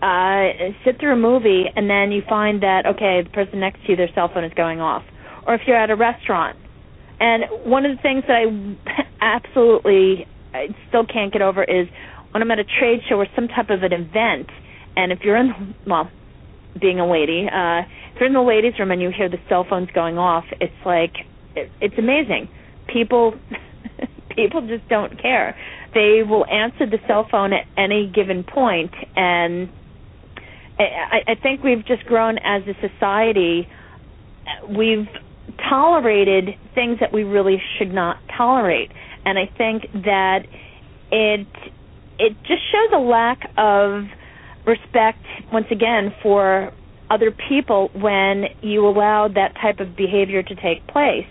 [0.00, 3.90] uh, sit through a movie, and then you find that okay, the person next to
[3.90, 5.02] you, their cell phone is going off,
[5.46, 6.56] or if you're at a restaurant.
[7.20, 11.88] And one of the things that I absolutely I still can't get over is
[12.30, 14.50] when I'm at a trade show or some type of an event,
[14.98, 16.10] and if you're in well,
[16.78, 17.82] being a lady, uh,
[18.12, 20.74] if you're in the ladies' room and you hear the cell phones going off, it's
[20.84, 21.14] like
[21.54, 22.48] it, it's amazing.
[22.92, 23.38] People
[24.36, 25.56] people just don't care.
[25.94, 28.92] They will answer the cell phone at any given point.
[29.16, 29.70] And
[30.78, 33.68] I, I think we've just grown as a society
[34.68, 35.08] we've
[35.68, 38.90] tolerated things that we really should not tolerate.
[39.24, 40.46] And i think that
[41.10, 41.46] it
[42.18, 44.04] it just shows a lack of
[44.68, 45.18] respect
[45.52, 46.72] once again for
[47.10, 51.26] other people when you allow that type of behavior to take place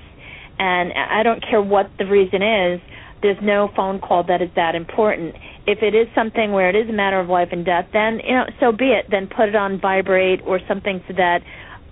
[0.59, 2.81] and i don't care what the reason is
[3.21, 5.35] there's no phone call that is that important.
[5.65, 8.35] If it is something where it is a matter of life and death, then you
[8.35, 9.07] know, so be it.
[9.09, 11.41] Then put it on vibrate or something so that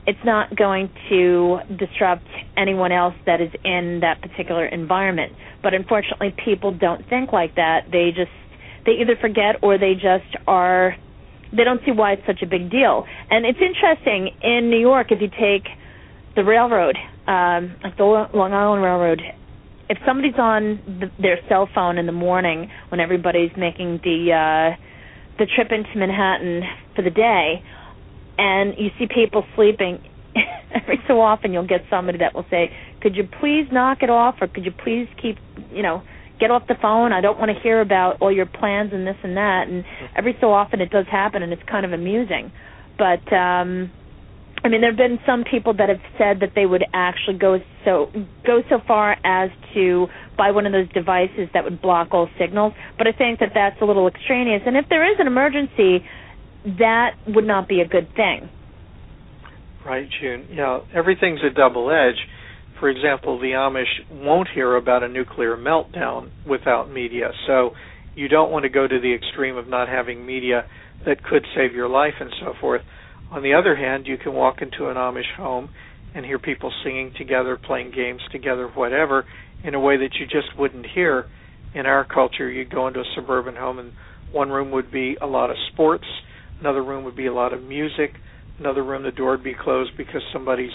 [0.08, 5.34] it's not going to disrupt anyone else that is in that particular environment.
[5.64, 7.88] But unfortunately, people don't think like that.
[7.92, 8.32] They just
[8.86, 10.96] they either forget or they just are
[11.52, 13.06] they don't see why it's such a big deal.
[13.30, 15.68] And it's interesting in New York if you take
[16.36, 19.22] the railroad, um, like the Long Island Railroad,
[19.90, 24.82] if somebody's on the, their cell phone in the morning when everybody's making the uh
[25.38, 26.64] the trip into Manhattan
[26.96, 27.62] for the day
[28.38, 30.00] and you see people sleeping
[30.74, 32.72] every so often you'll get somebody that will say
[33.02, 35.38] could you please knock it off or could you please keep
[35.72, 36.02] you know
[36.40, 39.18] get off the phone i don't want to hear about all your plans and this
[39.24, 39.84] and that and
[40.16, 42.52] every so often it does happen and it's kind of amusing
[42.98, 43.92] but um
[44.66, 47.60] I mean, there have been some people that have said that they would actually go
[47.84, 48.10] so
[48.44, 50.08] go so far as to
[50.38, 52.74] buy one of those devices that would block all signals.
[52.98, 54.64] But I think that that's a little extraneous.
[54.66, 56.04] And if there is an emergency,
[56.80, 58.50] that would not be a good thing.
[59.86, 60.48] Right, June.
[60.52, 62.18] Yeah, everything's a double edge.
[62.80, 67.32] For example, the Amish won't hear about a nuclear meltdown without media.
[67.48, 67.72] So
[68.16, 70.66] you don't want to go to the extreme of not having media
[71.06, 72.82] that could save your life and so forth.
[73.32, 75.70] On the other hand, you can walk into an Amish home
[76.14, 79.26] and hear people singing together, playing games together, whatever,
[79.64, 81.26] in a way that you just wouldn't hear
[81.74, 82.50] in our culture.
[82.50, 83.92] You'd go into a suburban home and
[84.32, 86.06] one room would be a lot of sports,
[86.60, 88.14] another room would be a lot of music,
[88.60, 90.72] another room the door would be closed because somebody's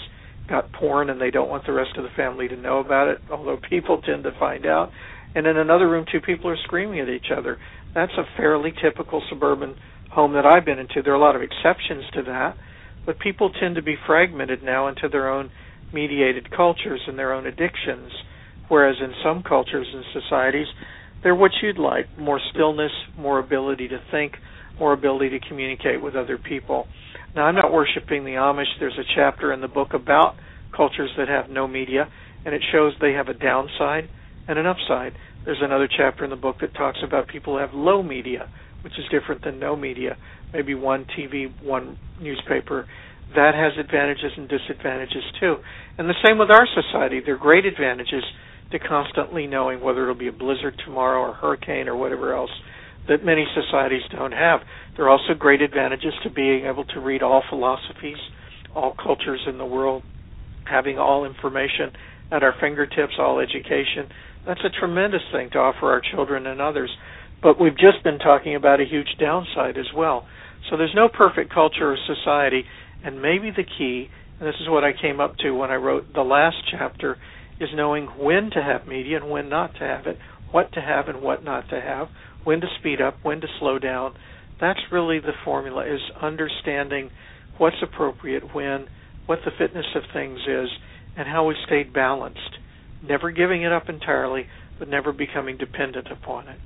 [0.47, 3.19] got porn and they don't want the rest of the family to know about it,
[3.31, 4.91] although people tend to find out.
[5.33, 7.57] And in another room, two people are screaming at each other.
[7.93, 9.75] That's a fairly typical suburban
[10.11, 11.01] home that I've been into.
[11.01, 12.57] There are a lot of exceptions to that,
[13.05, 15.51] but people tend to be fragmented now into their own
[15.93, 18.11] mediated cultures and their own addictions.
[18.67, 20.67] Whereas in some cultures and societies,
[21.23, 24.33] they're what you'd like more stillness, more ability to think,
[24.81, 26.87] more ability to communicate with other people.
[27.35, 28.65] Now, I'm not worshiping the Amish.
[28.79, 30.35] There's a chapter in the book about
[30.75, 32.09] cultures that have no media,
[32.43, 34.09] and it shows they have a downside
[34.47, 35.13] and an upside.
[35.45, 38.49] There's another chapter in the book that talks about people who have low media,
[38.83, 40.17] which is different than no media.
[40.51, 42.87] Maybe one TV, one newspaper.
[43.35, 45.57] That has advantages and disadvantages too.
[45.99, 47.21] And the same with our society.
[47.23, 48.23] There are great advantages
[48.71, 52.49] to constantly knowing whether it'll be a blizzard tomorrow or a hurricane or whatever else
[53.07, 54.61] that many societies don't have.
[54.95, 58.17] There are also great advantages to being able to read all philosophies,
[58.75, 60.03] all cultures in the world,
[60.69, 61.91] having all information
[62.31, 64.07] at our fingertips, all education.
[64.45, 66.89] That's a tremendous thing to offer our children and others.
[67.41, 70.25] But we've just been talking about a huge downside as well.
[70.69, 72.63] So there's no perfect culture or society,
[73.03, 76.13] and maybe the key, and this is what I came up to when I wrote
[76.13, 77.17] the last chapter,
[77.59, 80.17] is knowing when to have media and when not to have it,
[80.51, 82.09] what to have and what not to have,
[82.43, 84.13] when to speed up, when to slow down.
[84.59, 87.09] That's really the formula is understanding
[87.57, 88.87] what's appropriate when,
[89.25, 90.69] what the fitness of things is,
[91.17, 92.57] and how we stayed balanced.
[93.07, 94.47] Never giving it up entirely,
[94.79, 96.59] but never becoming dependent upon it.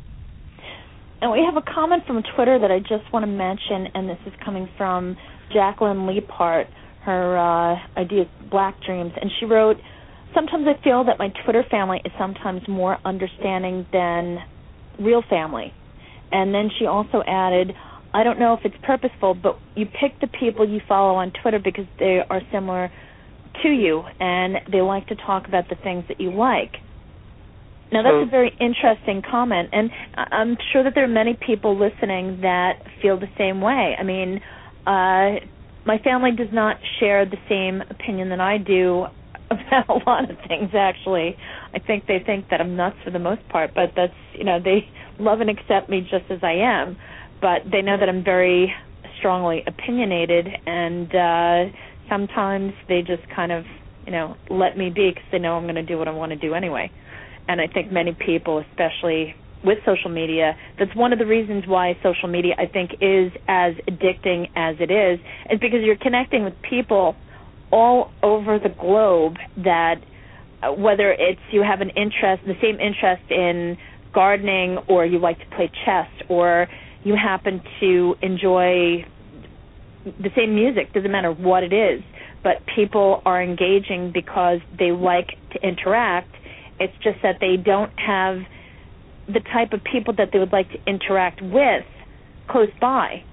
[1.21, 4.19] And we have a comment from Twitter that I just want to mention, and this
[4.25, 5.17] is coming from
[5.53, 6.65] Jacqueline Leapart.
[7.03, 9.77] Her uh, idea is Black Dreams, and she wrote,
[10.33, 14.39] "Sometimes I feel that my Twitter family is sometimes more understanding than
[14.99, 15.73] real family."
[16.31, 17.75] And then she also added,
[18.13, 21.59] "I don't know if it's purposeful, but you pick the people you follow on Twitter
[21.59, 22.91] because they are similar
[23.63, 26.79] to you, and they like to talk about the things that you like."
[27.91, 32.41] Now that's a very interesting comment, and I'm sure that there are many people listening
[32.41, 33.95] that feel the same way.
[33.97, 34.41] I mean,
[34.87, 35.35] uh,
[35.85, 39.05] my family does not share the same opinion that I do
[39.51, 40.71] about a lot of things.
[40.73, 41.37] Actually,
[41.73, 44.59] I think they think that I'm nuts for the most part, but that's you know
[44.63, 44.89] they
[45.19, 46.97] love and accept me just as I am,
[47.41, 48.73] but they know that I'm very
[49.19, 51.71] strongly opinionated, and uh,
[52.09, 53.65] sometimes they just kind of
[54.05, 56.31] you know let me be because they know I'm going to do what I want
[56.31, 56.91] to do anyway
[57.47, 61.97] and I think many people, especially with social media, that's one of the reasons why
[62.03, 65.19] social media I think is as addicting as it is,
[65.49, 67.15] is because you're connecting with people
[67.75, 69.95] all over the globe that
[70.63, 73.77] uh, whether it's you have an interest, the same interest in
[74.13, 76.67] gardening or you like to play chess or
[77.03, 79.05] you happen to enjoy
[80.05, 82.01] the same music, doesn't matter what it is,
[82.43, 86.33] but people are engaging because they like to interact
[86.79, 88.39] it's just that they don't have
[89.27, 91.85] the type of people that they would like to interact with
[92.49, 93.23] close by.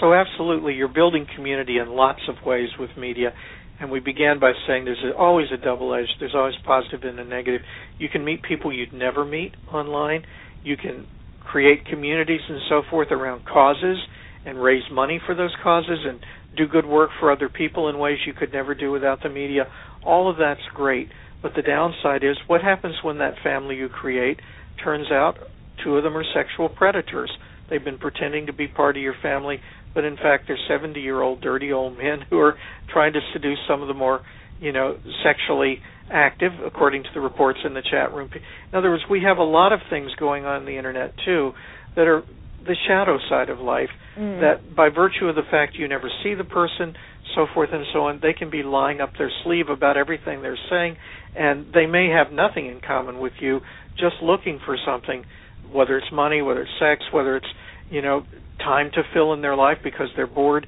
[0.00, 3.32] So absolutely, you're building community in lots of ways with media.
[3.80, 6.08] And we began by saying there's always a double edge.
[6.20, 7.62] There's always positive and a negative.
[7.98, 10.24] You can meet people you'd never meet online.
[10.62, 11.06] You can
[11.40, 13.98] create communities and so forth around causes
[14.46, 16.20] and raise money for those causes and
[16.56, 19.64] do good work for other people in ways you could never do without the media.
[20.04, 21.08] All of that's great.
[21.42, 24.40] But the downside is what happens when that family you create
[24.82, 25.36] turns out
[25.82, 27.30] two of them are sexual predators.
[27.68, 29.60] They've been pretending to be part of your family,
[29.94, 32.56] but in fact they're 70-year-old dirty old men who are
[32.92, 34.20] trying to seduce some of the more,
[34.60, 35.80] you know, sexually
[36.10, 38.30] active according to the reports in the chat room.
[38.34, 41.52] In other words, we have a lot of things going on in the internet too
[41.96, 42.22] that are
[42.66, 44.40] the shadow side of life mm.
[44.40, 46.94] that by virtue of the fact you never see the person
[47.34, 50.58] so forth and so on they can be lying up their sleeve about everything they're
[50.70, 50.96] saying
[51.36, 53.60] and they may have nothing in common with you
[53.98, 55.24] just looking for something
[55.72, 57.46] whether it's money whether it's sex whether it's
[57.90, 58.24] you know
[58.58, 60.66] time to fill in their life because they're bored.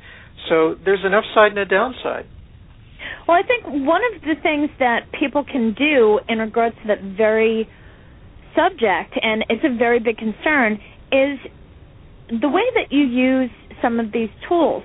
[0.48, 2.26] So there's an upside and a downside.
[3.26, 7.02] Well i think one of the things that people can do in regards to that
[7.16, 7.68] very
[8.54, 10.74] subject and it's a very big concern
[11.12, 11.38] is
[12.28, 13.50] the way that you use
[13.82, 14.82] some of these tools.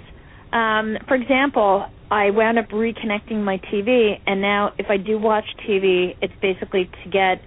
[0.52, 5.46] Um, for example I wound up reconnecting my TV, and now if I do watch
[5.66, 7.42] TV, it's basically to get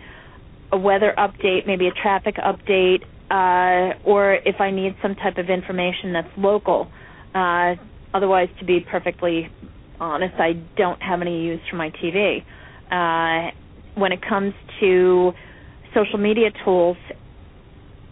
[0.72, 5.49] a weather update, maybe a traffic update, uh, or if I need some type of
[5.51, 6.91] information that's local.
[7.35, 7.75] Uh,
[8.12, 9.51] otherwise, to be perfectly
[10.01, 12.43] honest, I don't have any use for my TV.
[12.91, 13.51] Uh,
[13.95, 15.33] when it comes to
[15.95, 16.97] social media tools,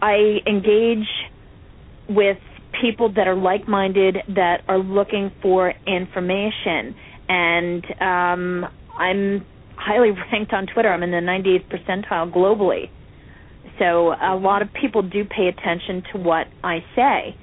[0.01, 1.07] I engage
[2.09, 2.37] with
[2.81, 6.95] people that are like minded that are looking for information
[7.29, 8.65] and um
[8.97, 9.45] I'm
[9.75, 10.89] highly ranked on Twitter.
[10.89, 12.89] I'm in the 98th percentile globally.
[13.79, 17.35] So a lot of people do pay attention to what I say.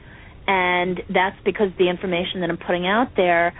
[0.47, 3.55] and that's because the information that I'm putting out there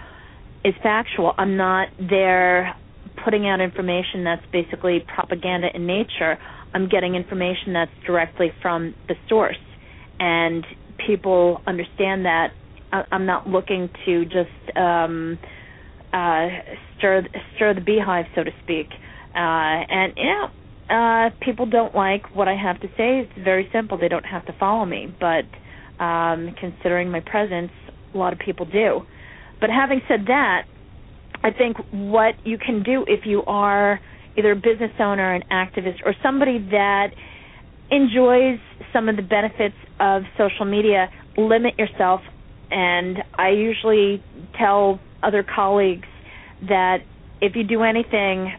[0.65, 1.33] is factual.
[1.37, 2.75] I'm not there
[3.23, 6.37] putting out information that's basically propaganda in nature.
[6.73, 9.57] I'm getting information that's directly from the source,
[10.19, 10.65] and
[11.07, 12.49] people understand that.
[13.11, 15.39] I'm not looking to just um,
[16.11, 16.47] uh,
[16.97, 17.23] stir
[17.55, 18.87] stir the beehive, so to speak.
[19.33, 20.47] Uh, and you know,
[20.91, 23.19] uh, people don't like what I have to say.
[23.19, 23.97] It's very simple.
[23.97, 25.45] They don't have to follow me, but
[26.03, 27.71] um, considering my presence,
[28.13, 29.01] a lot of people do.
[29.59, 30.63] But having said that,
[31.43, 33.99] I think what you can do if you are
[34.37, 37.07] either a business owner, an activist, or somebody that
[37.89, 38.59] enjoys
[38.93, 42.21] some of the benefits of social media, limit yourself.
[42.69, 44.23] And I usually
[44.57, 46.07] tell other colleagues
[46.67, 46.99] that
[47.41, 48.53] if you do anything,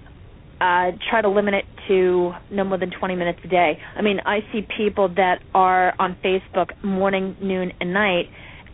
[0.63, 3.79] uh, try to limit it to no more than 20 minutes a day.
[3.97, 8.27] I mean, I see people that are on Facebook morning, noon, and night,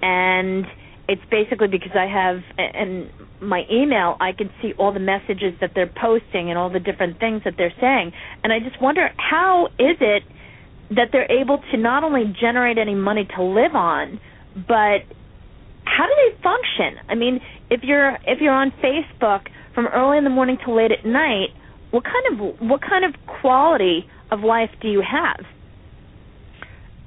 [0.03, 0.67] and
[1.09, 3.11] it's basically because I have and
[3.41, 7.19] my email, I can see all the messages that they're posting and all the different
[7.21, 8.13] things that they're saying,
[8.45, 10.25] and I just wonder how is it
[10.91, 14.21] that they're able to not only generate any money to live on,
[14.55, 15.09] but
[15.85, 17.01] how do they function?
[17.09, 20.93] I mean, if you're if you're on Facebook from early in the morning to late
[20.93, 21.49] at night,
[21.91, 25.45] what kind of what kind of quality of life do you have?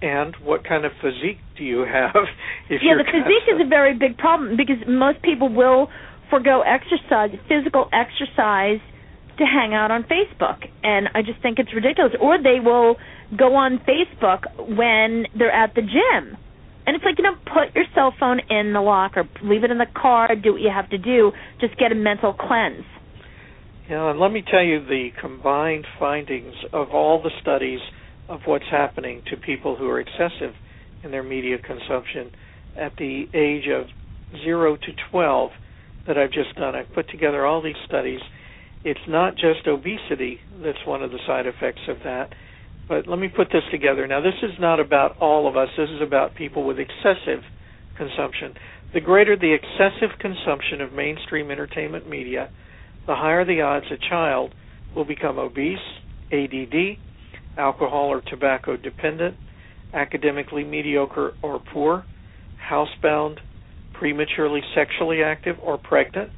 [0.02, 2.16] And what kind of physique do you have?
[2.70, 5.90] yeah, the physique is a very big problem because most people will
[6.32, 8.80] forego exercise, physical exercise,
[9.38, 12.14] to hang out on Facebook, and I just think it's ridiculous.
[12.20, 12.98] Or they will
[13.38, 16.38] go on Facebook when they're at the gym.
[16.86, 19.78] And it's like, you know, put your cell phone in the locker, leave it in
[19.78, 22.84] the car, do what you have to do, just get a mental cleanse.
[23.92, 27.82] Yeah, and let me tell you the combined findings of all the studies
[28.30, 30.56] of what's happening to people who are excessive
[31.04, 32.32] in their media consumption
[32.80, 33.88] at the age of
[34.46, 35.50] 0 to 12
[36.08, 36.74] that I've just done.
[36.74, 38.22] I've put together all these studies.
[38.86, 42.30] It's not just obesity that's one of the side effects of that,
[42.88, 44.08] but let me put this together.
[44.08, 47.44] Now, this is not about all of us, this is about people with excessive
[47.98, 48.54] consumption.
[48.94, 52.50] The greater the excessive consumption of mainstream entertainment media,
[53.08, 54.54] the higher the odds a child
[54.96, 55.78] will become obese,
[56.32, 56.98] ADD,
[57.58, 59.36] alcohol or tobacco dependent,
[59.94, 62.06] academically mediocre or poor,
[62.70, 63.38] housebound,
[63.94, 66.32] prematurely sexually active or pregnant,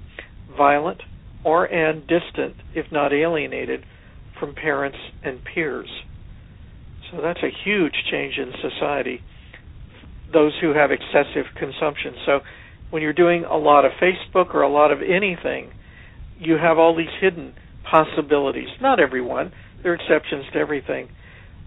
[0.57, 1.01] violent,
[1.43, 3.83] or and distant, if not alienated,
[4.39, 5.89] from parents and peers.
[7.11, 9.21] So that's a huge change in society.
[10.31, 12.15] Those who have excessive consumption.
[12.25, 12.39] So
[12.89, 15.71] when you're doing a lot of Facebook or a lot of anything,
[16.39, 17.53] you have all these hidden
[17.89, 18.69] possibilities.
[18.81, 21.09] Not everyone, there are exceptions to everything,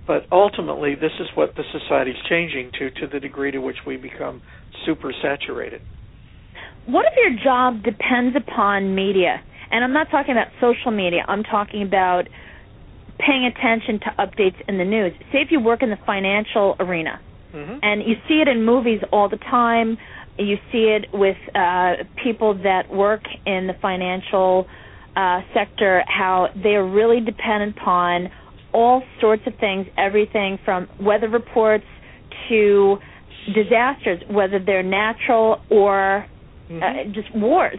[0.06, 3.76] but ultimately, this is what the society is changing to, to the degree to which
[3.86, 4.42] we become
[4.84, 5.82] super saturated.
[6.86, 9.42] What if your job depends upon media?
[9.70, 11.24] And I'm not talking about social media.
[11.26, 12.28] I'm talking about
[13.18, 15.12] paying attention to updates in the news.
[15.32, 17.20] Say if you work in the financial arena,
[17.52, 17.78] mm-hmm.
[17.82, 19.98] and you see it in movies all the time
[20.38, 24.66] you see it with uh, people that work in the financial
[25.16, 28.28] uh, sector, how they are really dependent upon
[28.72, 31.84] all sorts of things, everything from weather reports
[32.48, 32.98] to
[33.54, 36.82] disasters, whether they're natural or uh, mm-hmm.
[36.82, 37.78] uh, just wars.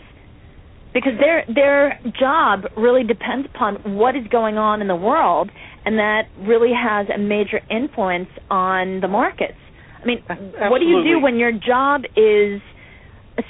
[0.93, 5.51] Because their their job really depends upon what is going on in the world,
[5.85, 9.59] and that really has a major influence on the markets.
[10.07, 10.69] I mean, Absolutely.
[10.69, 12.61] what do you do when your job is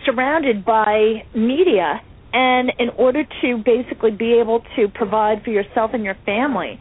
[0.06, 2.02] surrounded by media
[2.34, 6.80] and in order to basically be able to provide for yourself and your family,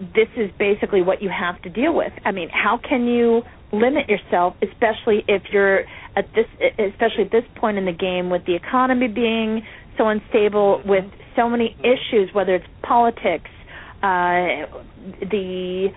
[0.00, 2.12] this is basically what you have to deal with.
[2.24, 5.80] I mean, how can you limit yourself, especially if you're
[6.16, 6.46] at this,
[6.78, 9.66] especially at this point in the game, with the economy being
[9.98, 11.04] so unstable, with
[11.36, 13.50] so many issues, whether it's politics,
[14.02, 14.64] uh,
[15.20, 15.88] the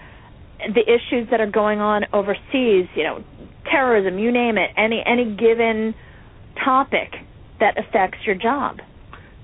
[0.74, 3.24] the issues that are going on overseas, you know,
[3.70, 5.93] terrorism, you name it, any any given
[6.64, 7.14] topic
[7.59, 8.78] that affects your job.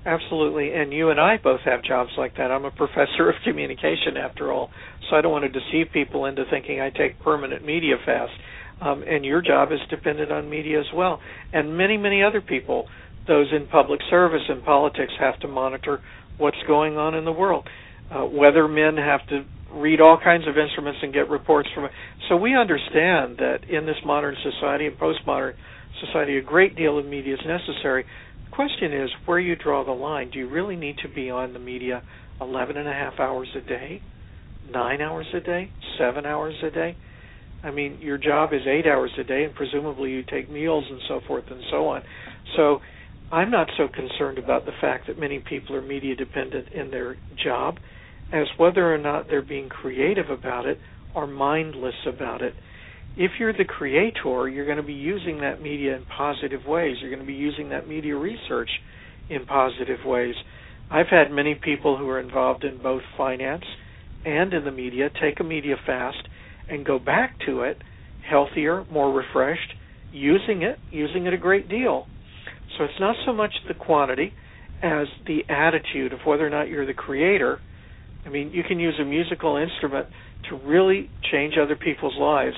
[0.04, 2.50] Absolutely, and you and I both have jobs like that.
[2.50, 4.70] I'm a professor of communication, after all,
[5.08, 8.32] so I don't want to deceive people into thinking I take permanent media fast.
[8.80, 11.20] Um, and your job is dependent on media as well.
[11.52, 12.86] And many, many other people,
[13.26, 16.00] those in public service and politics, have to monitor
[16.38, 17.68] what's going on in the world.
[18.10, 21.90] Uh, weathermen have to read all kinds of instruments and get reports from it.
[22.28, 25.54] So we understand that in this modern society and postmodern
[26.04, 28.04] society, a great deal of media is necessary.
[28.44, 30.30] The question is where you draw the line.
[30.30, 32.02] Do you really need to be on the media
[32.40, 34.02] 11 and a half hours a day,
[34.70, 36.96] nine hours a day, seven hours a day?
[37.62, 41.00] I mean, your job is eight hours a day, and presumably you take meals and
[41.08, 42.02] so forth and so on.
[42.56, 42.78] So,
[43.30, 47.16] I'm not so concerned about the fact that many people are media dependent in their
[47.44, 47.76] job
[48.32, 50.78] as whether or not they're being creative about it
[51.14, 52.54] or mindless about it.
[53.16, 56.96] If you're the creator, you're going to be using that media in positive ways.
[57.00, 58.70] You're going to be using that media research
[59.28, 60.34] in positive ways.
[60.90, 63.64] I've had many people who are involved in both finance
[64.24, 66.28] and in the media take a media fast
[66.68, 67.78] and go back to it
[68.28, 69.72] healthier, more refreshed,
[70.12, 72.06] using it, using it a great deal.
[72.76, 74.32] So it's not so much the quantity
[74.82, 77.60] as the attitude of whether or not you're the creator.
[78.26, 80.08] I mean, you can use a musical instrument
[80.50, 82.56] to really change other people's lives,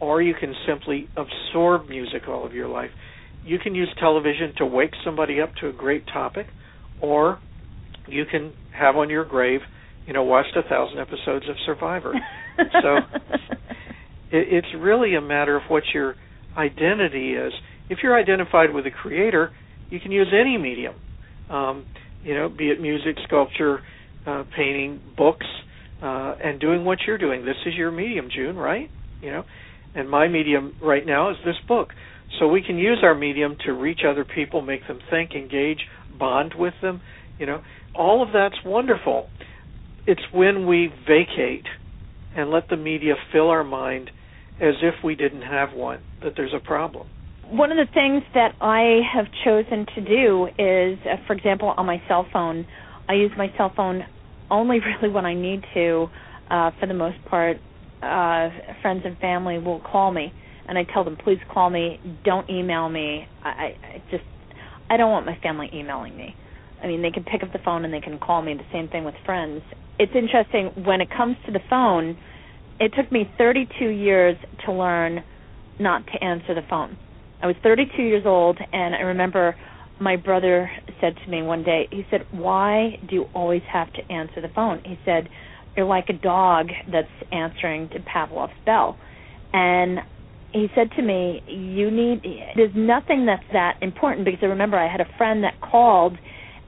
[0.00, 2.90] or you can simply absorb music all of your life.
[3.44, 6.46] You can use television to wake somebody up to a great topic,
[7.00, 7.38] or
[8.08, 9.60] you can have on your grave,
[10.06, 12.12] you know, watched a thousand episodes of Survivor.
[12.82, 12.96] so
[14.30, 16.14] it, it's really a matter of what your
[16.56, 17.52] identity is.
[17.88, 19.52] If you're identified with a creator,
[19.90, 20.94] you can use any medium.
[21.48, 21.86] Um,
[22.24, 23.80] you know, be it music, sculpture,
[24.26, 25.46] uh, painting, books,
[26.02, 27.44] uh, and doing what you're doing.
[27.44, 28.90] This is your medium, June, right?
[29.22, 29.44] You know,
[29.94, 31.88] and my medium right now is this book.
[32.38, 35.78] So we can use our medium to reach other people, make them think, engage,
[36.18, 37.00] bond with them.
[37.38, 37.62] You know,
[37.94, 39.28] all of that's wonderful.
[40.06, 41.66] It's when we vacate
[42.36, 44.10] and let the media fill our mind
[44.60, 47.08] as if we didn't have one that there's a problem.
[47.48, 51.86] One of the things that I have chosen to do is, uh, for example, on
[51.86, 52.66] my cell phone,
[53.08, 54.04] I use my cell phone
[54.50, 56.08] only really when I need to.
[56.50, 57.56] Uh, for the most part,
[58.02, 58.48] uh,
[58.82, 60.32] friends and family will call me,
[60.68, 61.98] and I tell them, please call me.
[62.24, 63.26] Don't email me.
[63.42, 64.24] I, I just,
[64.88, 66.36] I don't want my family emailing me.
[66.82, 68.54] I mean, they can pick up the phone and they can call me.
[68.54, 69.62] The same thing with friends.
[69.98, 72.16] It's interesting when it comes to the phone.
[72.78, 74.36] It took me 32 years
[74.66, 75.24] to learn
[75.80, 76.96] not to answer the phone.
[77.42, 79.56] I was 32 years old, and I remember
[80.00, 80.70] my brother
[81.00, 84.48] said to me one day, he said, Why do you always have to answer the
[84.54, 84.82] phone?
[84.84, 85.28] He said,
[85.76, 88.98] You're like a dog that's answering to Pavlov's bell.
[89.52, 90.00] And
[90.52, 92.22] he said to me, You need,
[92.56, 96.16] there's nothing that's that important because I remember I had a friend that called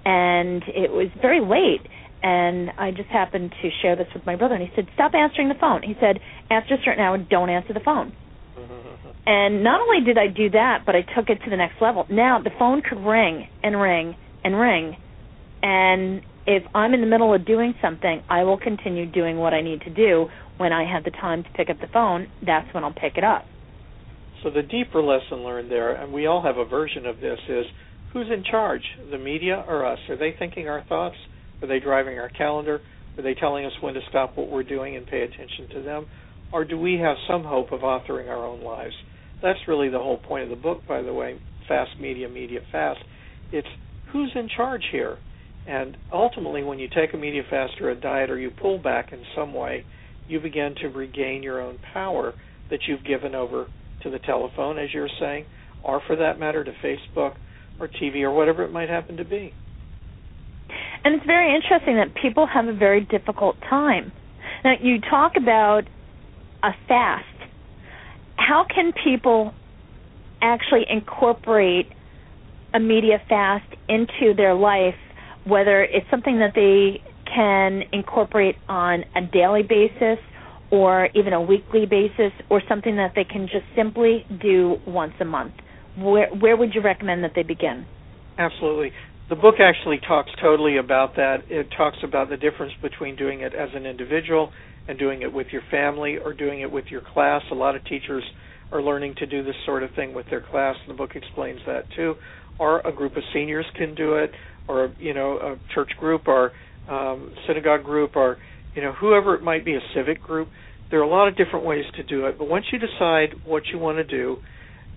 [0.04, 1.86] and it was very late.
[2.20, 5.48] And I just happened to share this with my brother, and he said, Stop answering
[5.48, 5.82] the phone.
[5.84, 6.18] He said,
[6.50, 8.12] After a certain hour, don't answer the phone.
[9.30, 12.06] And not only did I do that, but I took it to the next level.
[12.08, 14.96] Now the phone could ring and ring and ring.
[15.62, 19.60] And if I'm in the middle of doing something, I will continue doing what I
[19.60, 20.28] need to do.
[20.56, 23.22] When I have the time to pick up the phone, that's when I'll pick it
[23.22, 23.44] up.
[24.42, 27.66] So the deeper lesson learned there, and we all have a version of this, is
[28.14, 29.98] who's in charge, the media or us?
[30.08, 31.16] Are they thinking our thoughts?
[31.60, 32.80] Are they driving our calendar?
[33.18, 36.06] Are they telling us when to stop what we're doing and pay attention to them?
[36.50, 38.94] Or do we have some hope of authoring our own lives?
[39.42, 41.40] That's really the whole point of the book, by the way.
[41.66, 43.00] Fast media, media fast.
[43.52, 43.68] It's
[44.12, 45.18] who's in charge here.
[45.66, 49.12] And ultimately, when you take a media fast or a diet or you pull back
[49.12, 49.84] in some way,
[50.26, 52.34] you begin to regain your own power
[52.70, 53.66] that you've given over
[54.02, 55.44] to the telephone, as you're saying,
[55.82, 57.34] or for that matter, to Facebook
[57.78, 59.52] or TV or whatever it might happen to be.
[61.04, 64.12] And it's very interesting that people have a very difficult time.
[64.64, 65.82] Now, you talk about
[66.62, 67.24] a fast
[68.48, 69.52] how can people
[70.40, 71.86] actually incorporate
[72.72, 74.94] a media fast into their life,
[75.44, 77.02] whether it's something that they
[77.34, 80.18] can incorporate on a daily basis
[80.70, 85.24] or even a weekly basis or something that they can just simply do once a
[85.24, 85.52] month?
[85.98, 87.84] Where where would you recommend that they begin?
[88.38, 88.92] Absolutely.
[89.28, 91.42] The book actually talks totally about that.
[91.50, 94.50] It talks about the difference between doing it as an individual
[94.88, 97.42] and doing it with your family or doing it with your class.
[97.50, 98.24] A lot of teachers
[98.72, 100.76] are learning to do this sort of thing with their class.
[100.80, 102.14] And the book explains that too.
[102.58, 104.30] Or a group of seniors can do it,
[104.66, 106.52] or you know, a church group, or
[106.88, 108.38] um, synagogue group, or
[108.74, 110.48] you know, whoever it might be, a civic group.
[110.90, 112.38] There are a lot of different ways to do it.
[112.38, 114.38] But once you decide what you want to do,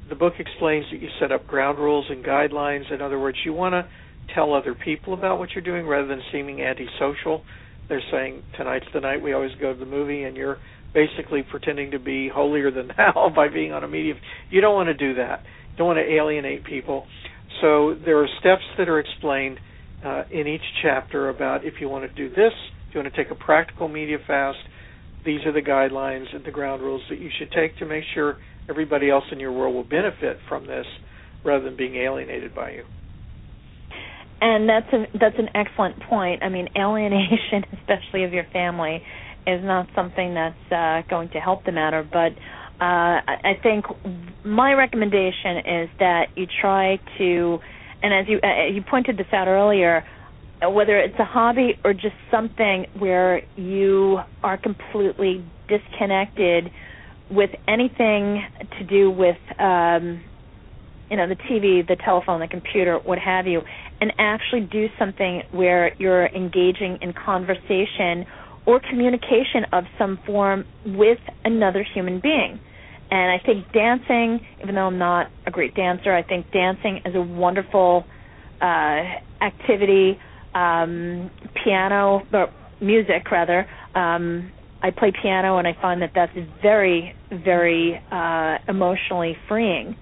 [0.07, 2.91] the book explains that you set up ground rules and guidelines.
[2.93, 3.85] In other words, you want to
[4.33, 7.43] tell other people about what you're doing rather than seeming antisocial
[7.91, 10.59] they're saying tonight's the night we always go to the movie, and you're
[10.93, 14.13] basically pretending to be holier than thou by being on a media.
[14.49, 15.43] You don't want to do that.
[15.71, 17.05] You don't want to alienate people.
[17.59, 19.59] So there are steps that are explained
[20.05, 22.53] uh, in each chapter about if you want to do this,
[22.87, 24.59] if you want to take a practical media fast,
[25.25, 28.37] these are the guidelines and the ground rules that you should take to make sure
[28.69, 30.85] everybody else in your world will benefit from this
[31.43, 32.83] rather than being alienated by you.
[34.41, 36.43] And that's a that's an excellent point.
[36.43, 39.03] I mean, alienation, especially of your family,
[39.47, 42.03] is not something that's uh, going to help the matter.
[42.03, 42.33] But
[42.81, 43.21] Uh,
[43.51, 43.85] I think
[44.43, 47.59] my recommendation is that you try to,
[48.01, 50.03] and as you uh, you pointed this out earlier,
[50.65, 56.71] uh, whether it's a hobby or just something where you are completely disconnected
[57.29, 58.43] with anything
[58.79, 60.23] to do with um,
[61.11, 63.61] you know the TV, the telephone, the computer, what have you,
[63.99, 68.25] and actually do something where you're engaging in conversation
[68.65, 72.59] or communication of some form with another human being.
[73.11, 77.13] And I think dancing, even though I'm not a great dancer, I think dancing is
[77.13, 78.05] a wonderful
[78.61, 79.01] uh,
[79.41, 80.17] activity.
[80.53, 81.31] Um,
[81.63, 82.49] piano, or
[82.81, 83.67] music rather.
[83.95, 84.51] Um,
[84.81, 89.95] I play piano, and I find that that's very, very uh, emotionally freeing.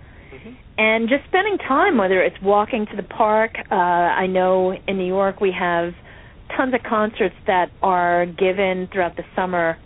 [0.82, 3.52] And just spending time, whether it's walking to the park.
[3.70, 5.92] Uh, I know in New York we have
[6.56, 9.78] tons of concerts that are given throughout the summer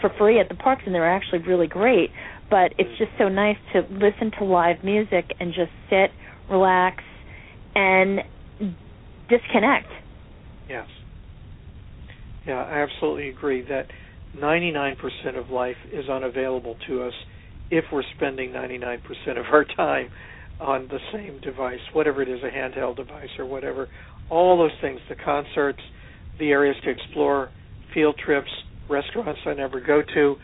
[0.00, 2.10] for free at the parks, and they're actually really great
[2.50, 6.10] but it's just so nice to listen to live music and just sit,
[6.50, 7.02] relax,
[7.74, 8.18] and
[9.30, 9.86] disconnect.
[10.68, 10.86] Yes.
[12.46, 13.86] Yeah, I absolutely agree that
[14.36, 14.96] 99%
[15.38, 17.14] of life is unavailable to us
[17.70, 18.98] if we're spending 99%
[19.38, 20.10] of our time
[20.60, 23.88] on the same device, whatever it is, a handheld device or whatever.
[24.28, 25.80] All those things, the concerts,
[26.38, 27.50] the areas to explore,
[27.94, 28.50] field trips,
[28.88, 30.36] restaurants I never go to,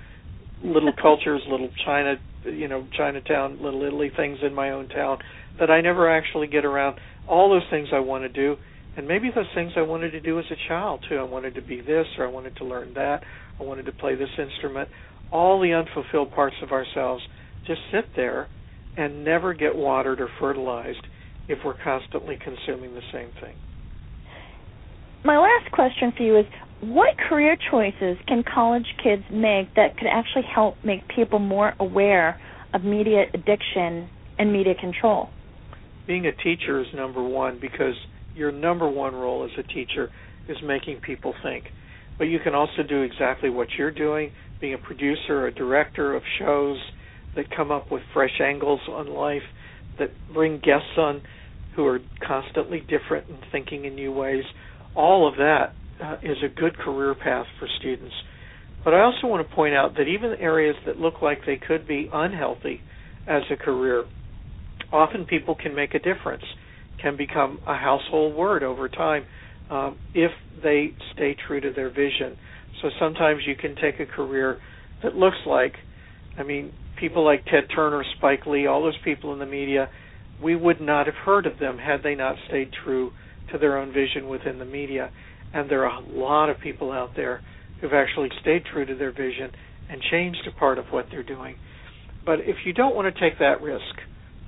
[0.64, 2.14] little cultures, little China,
[2.45, 5.18] you know, Chinatown, little Italy things in my own town
[5.61, 6.99] that I never actually get around.
[7.29, 8.57] All those things I want to do,
[8.97, 11.16] and maybe those things I wanted to do as a child too.
[11.16, 13.22] I wanted to be this, or I wanted to learn that.
[13.59, 14.89] I wanted to play this instrument.
[15.33, 17.22] All the unfulfilled parts of ourselves
[17.66, 18.49] just sit there
[18.97, 21.07] and never get watered or fertilized
[21.49, 23.55] if we're constantly consuming the same thing.
[25.24, 26.47] My last question for you is
[26.81, 32.41] what career choices can college kids make that could actually help make people more aware
[32.72, 34.09] of media addiction
[34.39, 35.31] and media control?
[36.07, 37.95] Being a teacher is number one because
[38.35, 40.11] your number one role as a teacher
[40.49, 41.64] is making people think.
[42.19, 46.14] But you can also do exactly what you're doing, being a producer, or a director
[46.14, 46.79] of shows
[47.35, 49.43] that come up with fresh angles on life,
[49.99, 51.23] that bring guests on
[51.75, 54.45] who are constantly different and thinking in new ways.
[54.95, 58.14] All of that uh, is a good career path for students.
[58.83, 61.87] But I also want to point out that even areas that look like they could
[61.87, 62.81] be unhealthy
[63.27, 64.05] as a career,
[64.93, 66.45] often people can make a difference,
[67.03, 69.25] can become a household word over time
[69.71, 70.31] um, if
[70.62, 72.37] they stay true to their vision.
[72.83, 74.59] So sometimes you can take a career
[75.03, 75.75] that looks like,
[76.39, 79.89] I mean, people like Ted Turner, Spike Lee, all those people in the media,
[80.43, 83.12] we would not have heard of them had they not stayed true
[83.53, 85.11] to their own vision within the media.
[85.55, 87.41] And there are a lot of people out there
[87.81, 89.51] who've actually stayed true to their vision
[89.89, 91.57] and changed a part of what they're doing.
[92.25, 93.85] But if you don't want to take that risk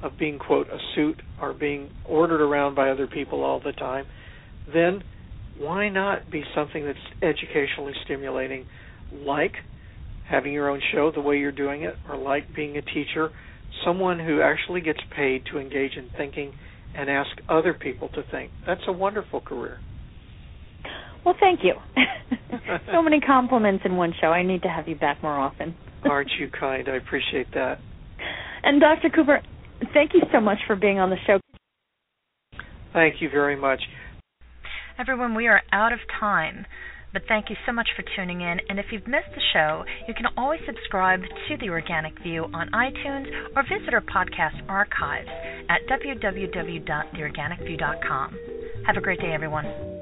[0.03, 4.07] of being, quote, a suit or being ordered around by other people all the time,
[4.73, 5.03] then
[5.59, 8.67] why not be something that's educationally stimulating,
[9.13, 9.53] like
[10.29, 13.31] having your own show the way you're doing it, or like being a teacher,
[13.85, 16.53] someone who actually gets paid to engage in thinking
[16.95, 18.51] and ask other people to think?
[18.67, 19.79] That's a wonderful career.
[21.25, 21.75] Well, thank you.
[22.93, 24.29] so many compliments in one show.
[24.29, 25.75] I need to have you back more often.
[26.05, 26.89] Aren't you kind?
[26.89, 27.79] I appreciate that.
[28.63, 29.11] And Dr.
[29.11, 29.41] Cooper,
[29.93, 31.41] thank you so much for being on the show.
[32.93, 33.81] Thank you very much.
[34.99, 36.67] Everyone, we are out of time.
[37.13, 38.59] But thank you so much for tuning in.
[38.69, 42.69] And if you've missed the show, you can always subscribe to The Organic View on
[42.71, 45.29] iTunes or visit our podcast archives
[45.69, 48.39] at www.theorganicview.com.
[48.87, 49.98] Have a great day, everyone.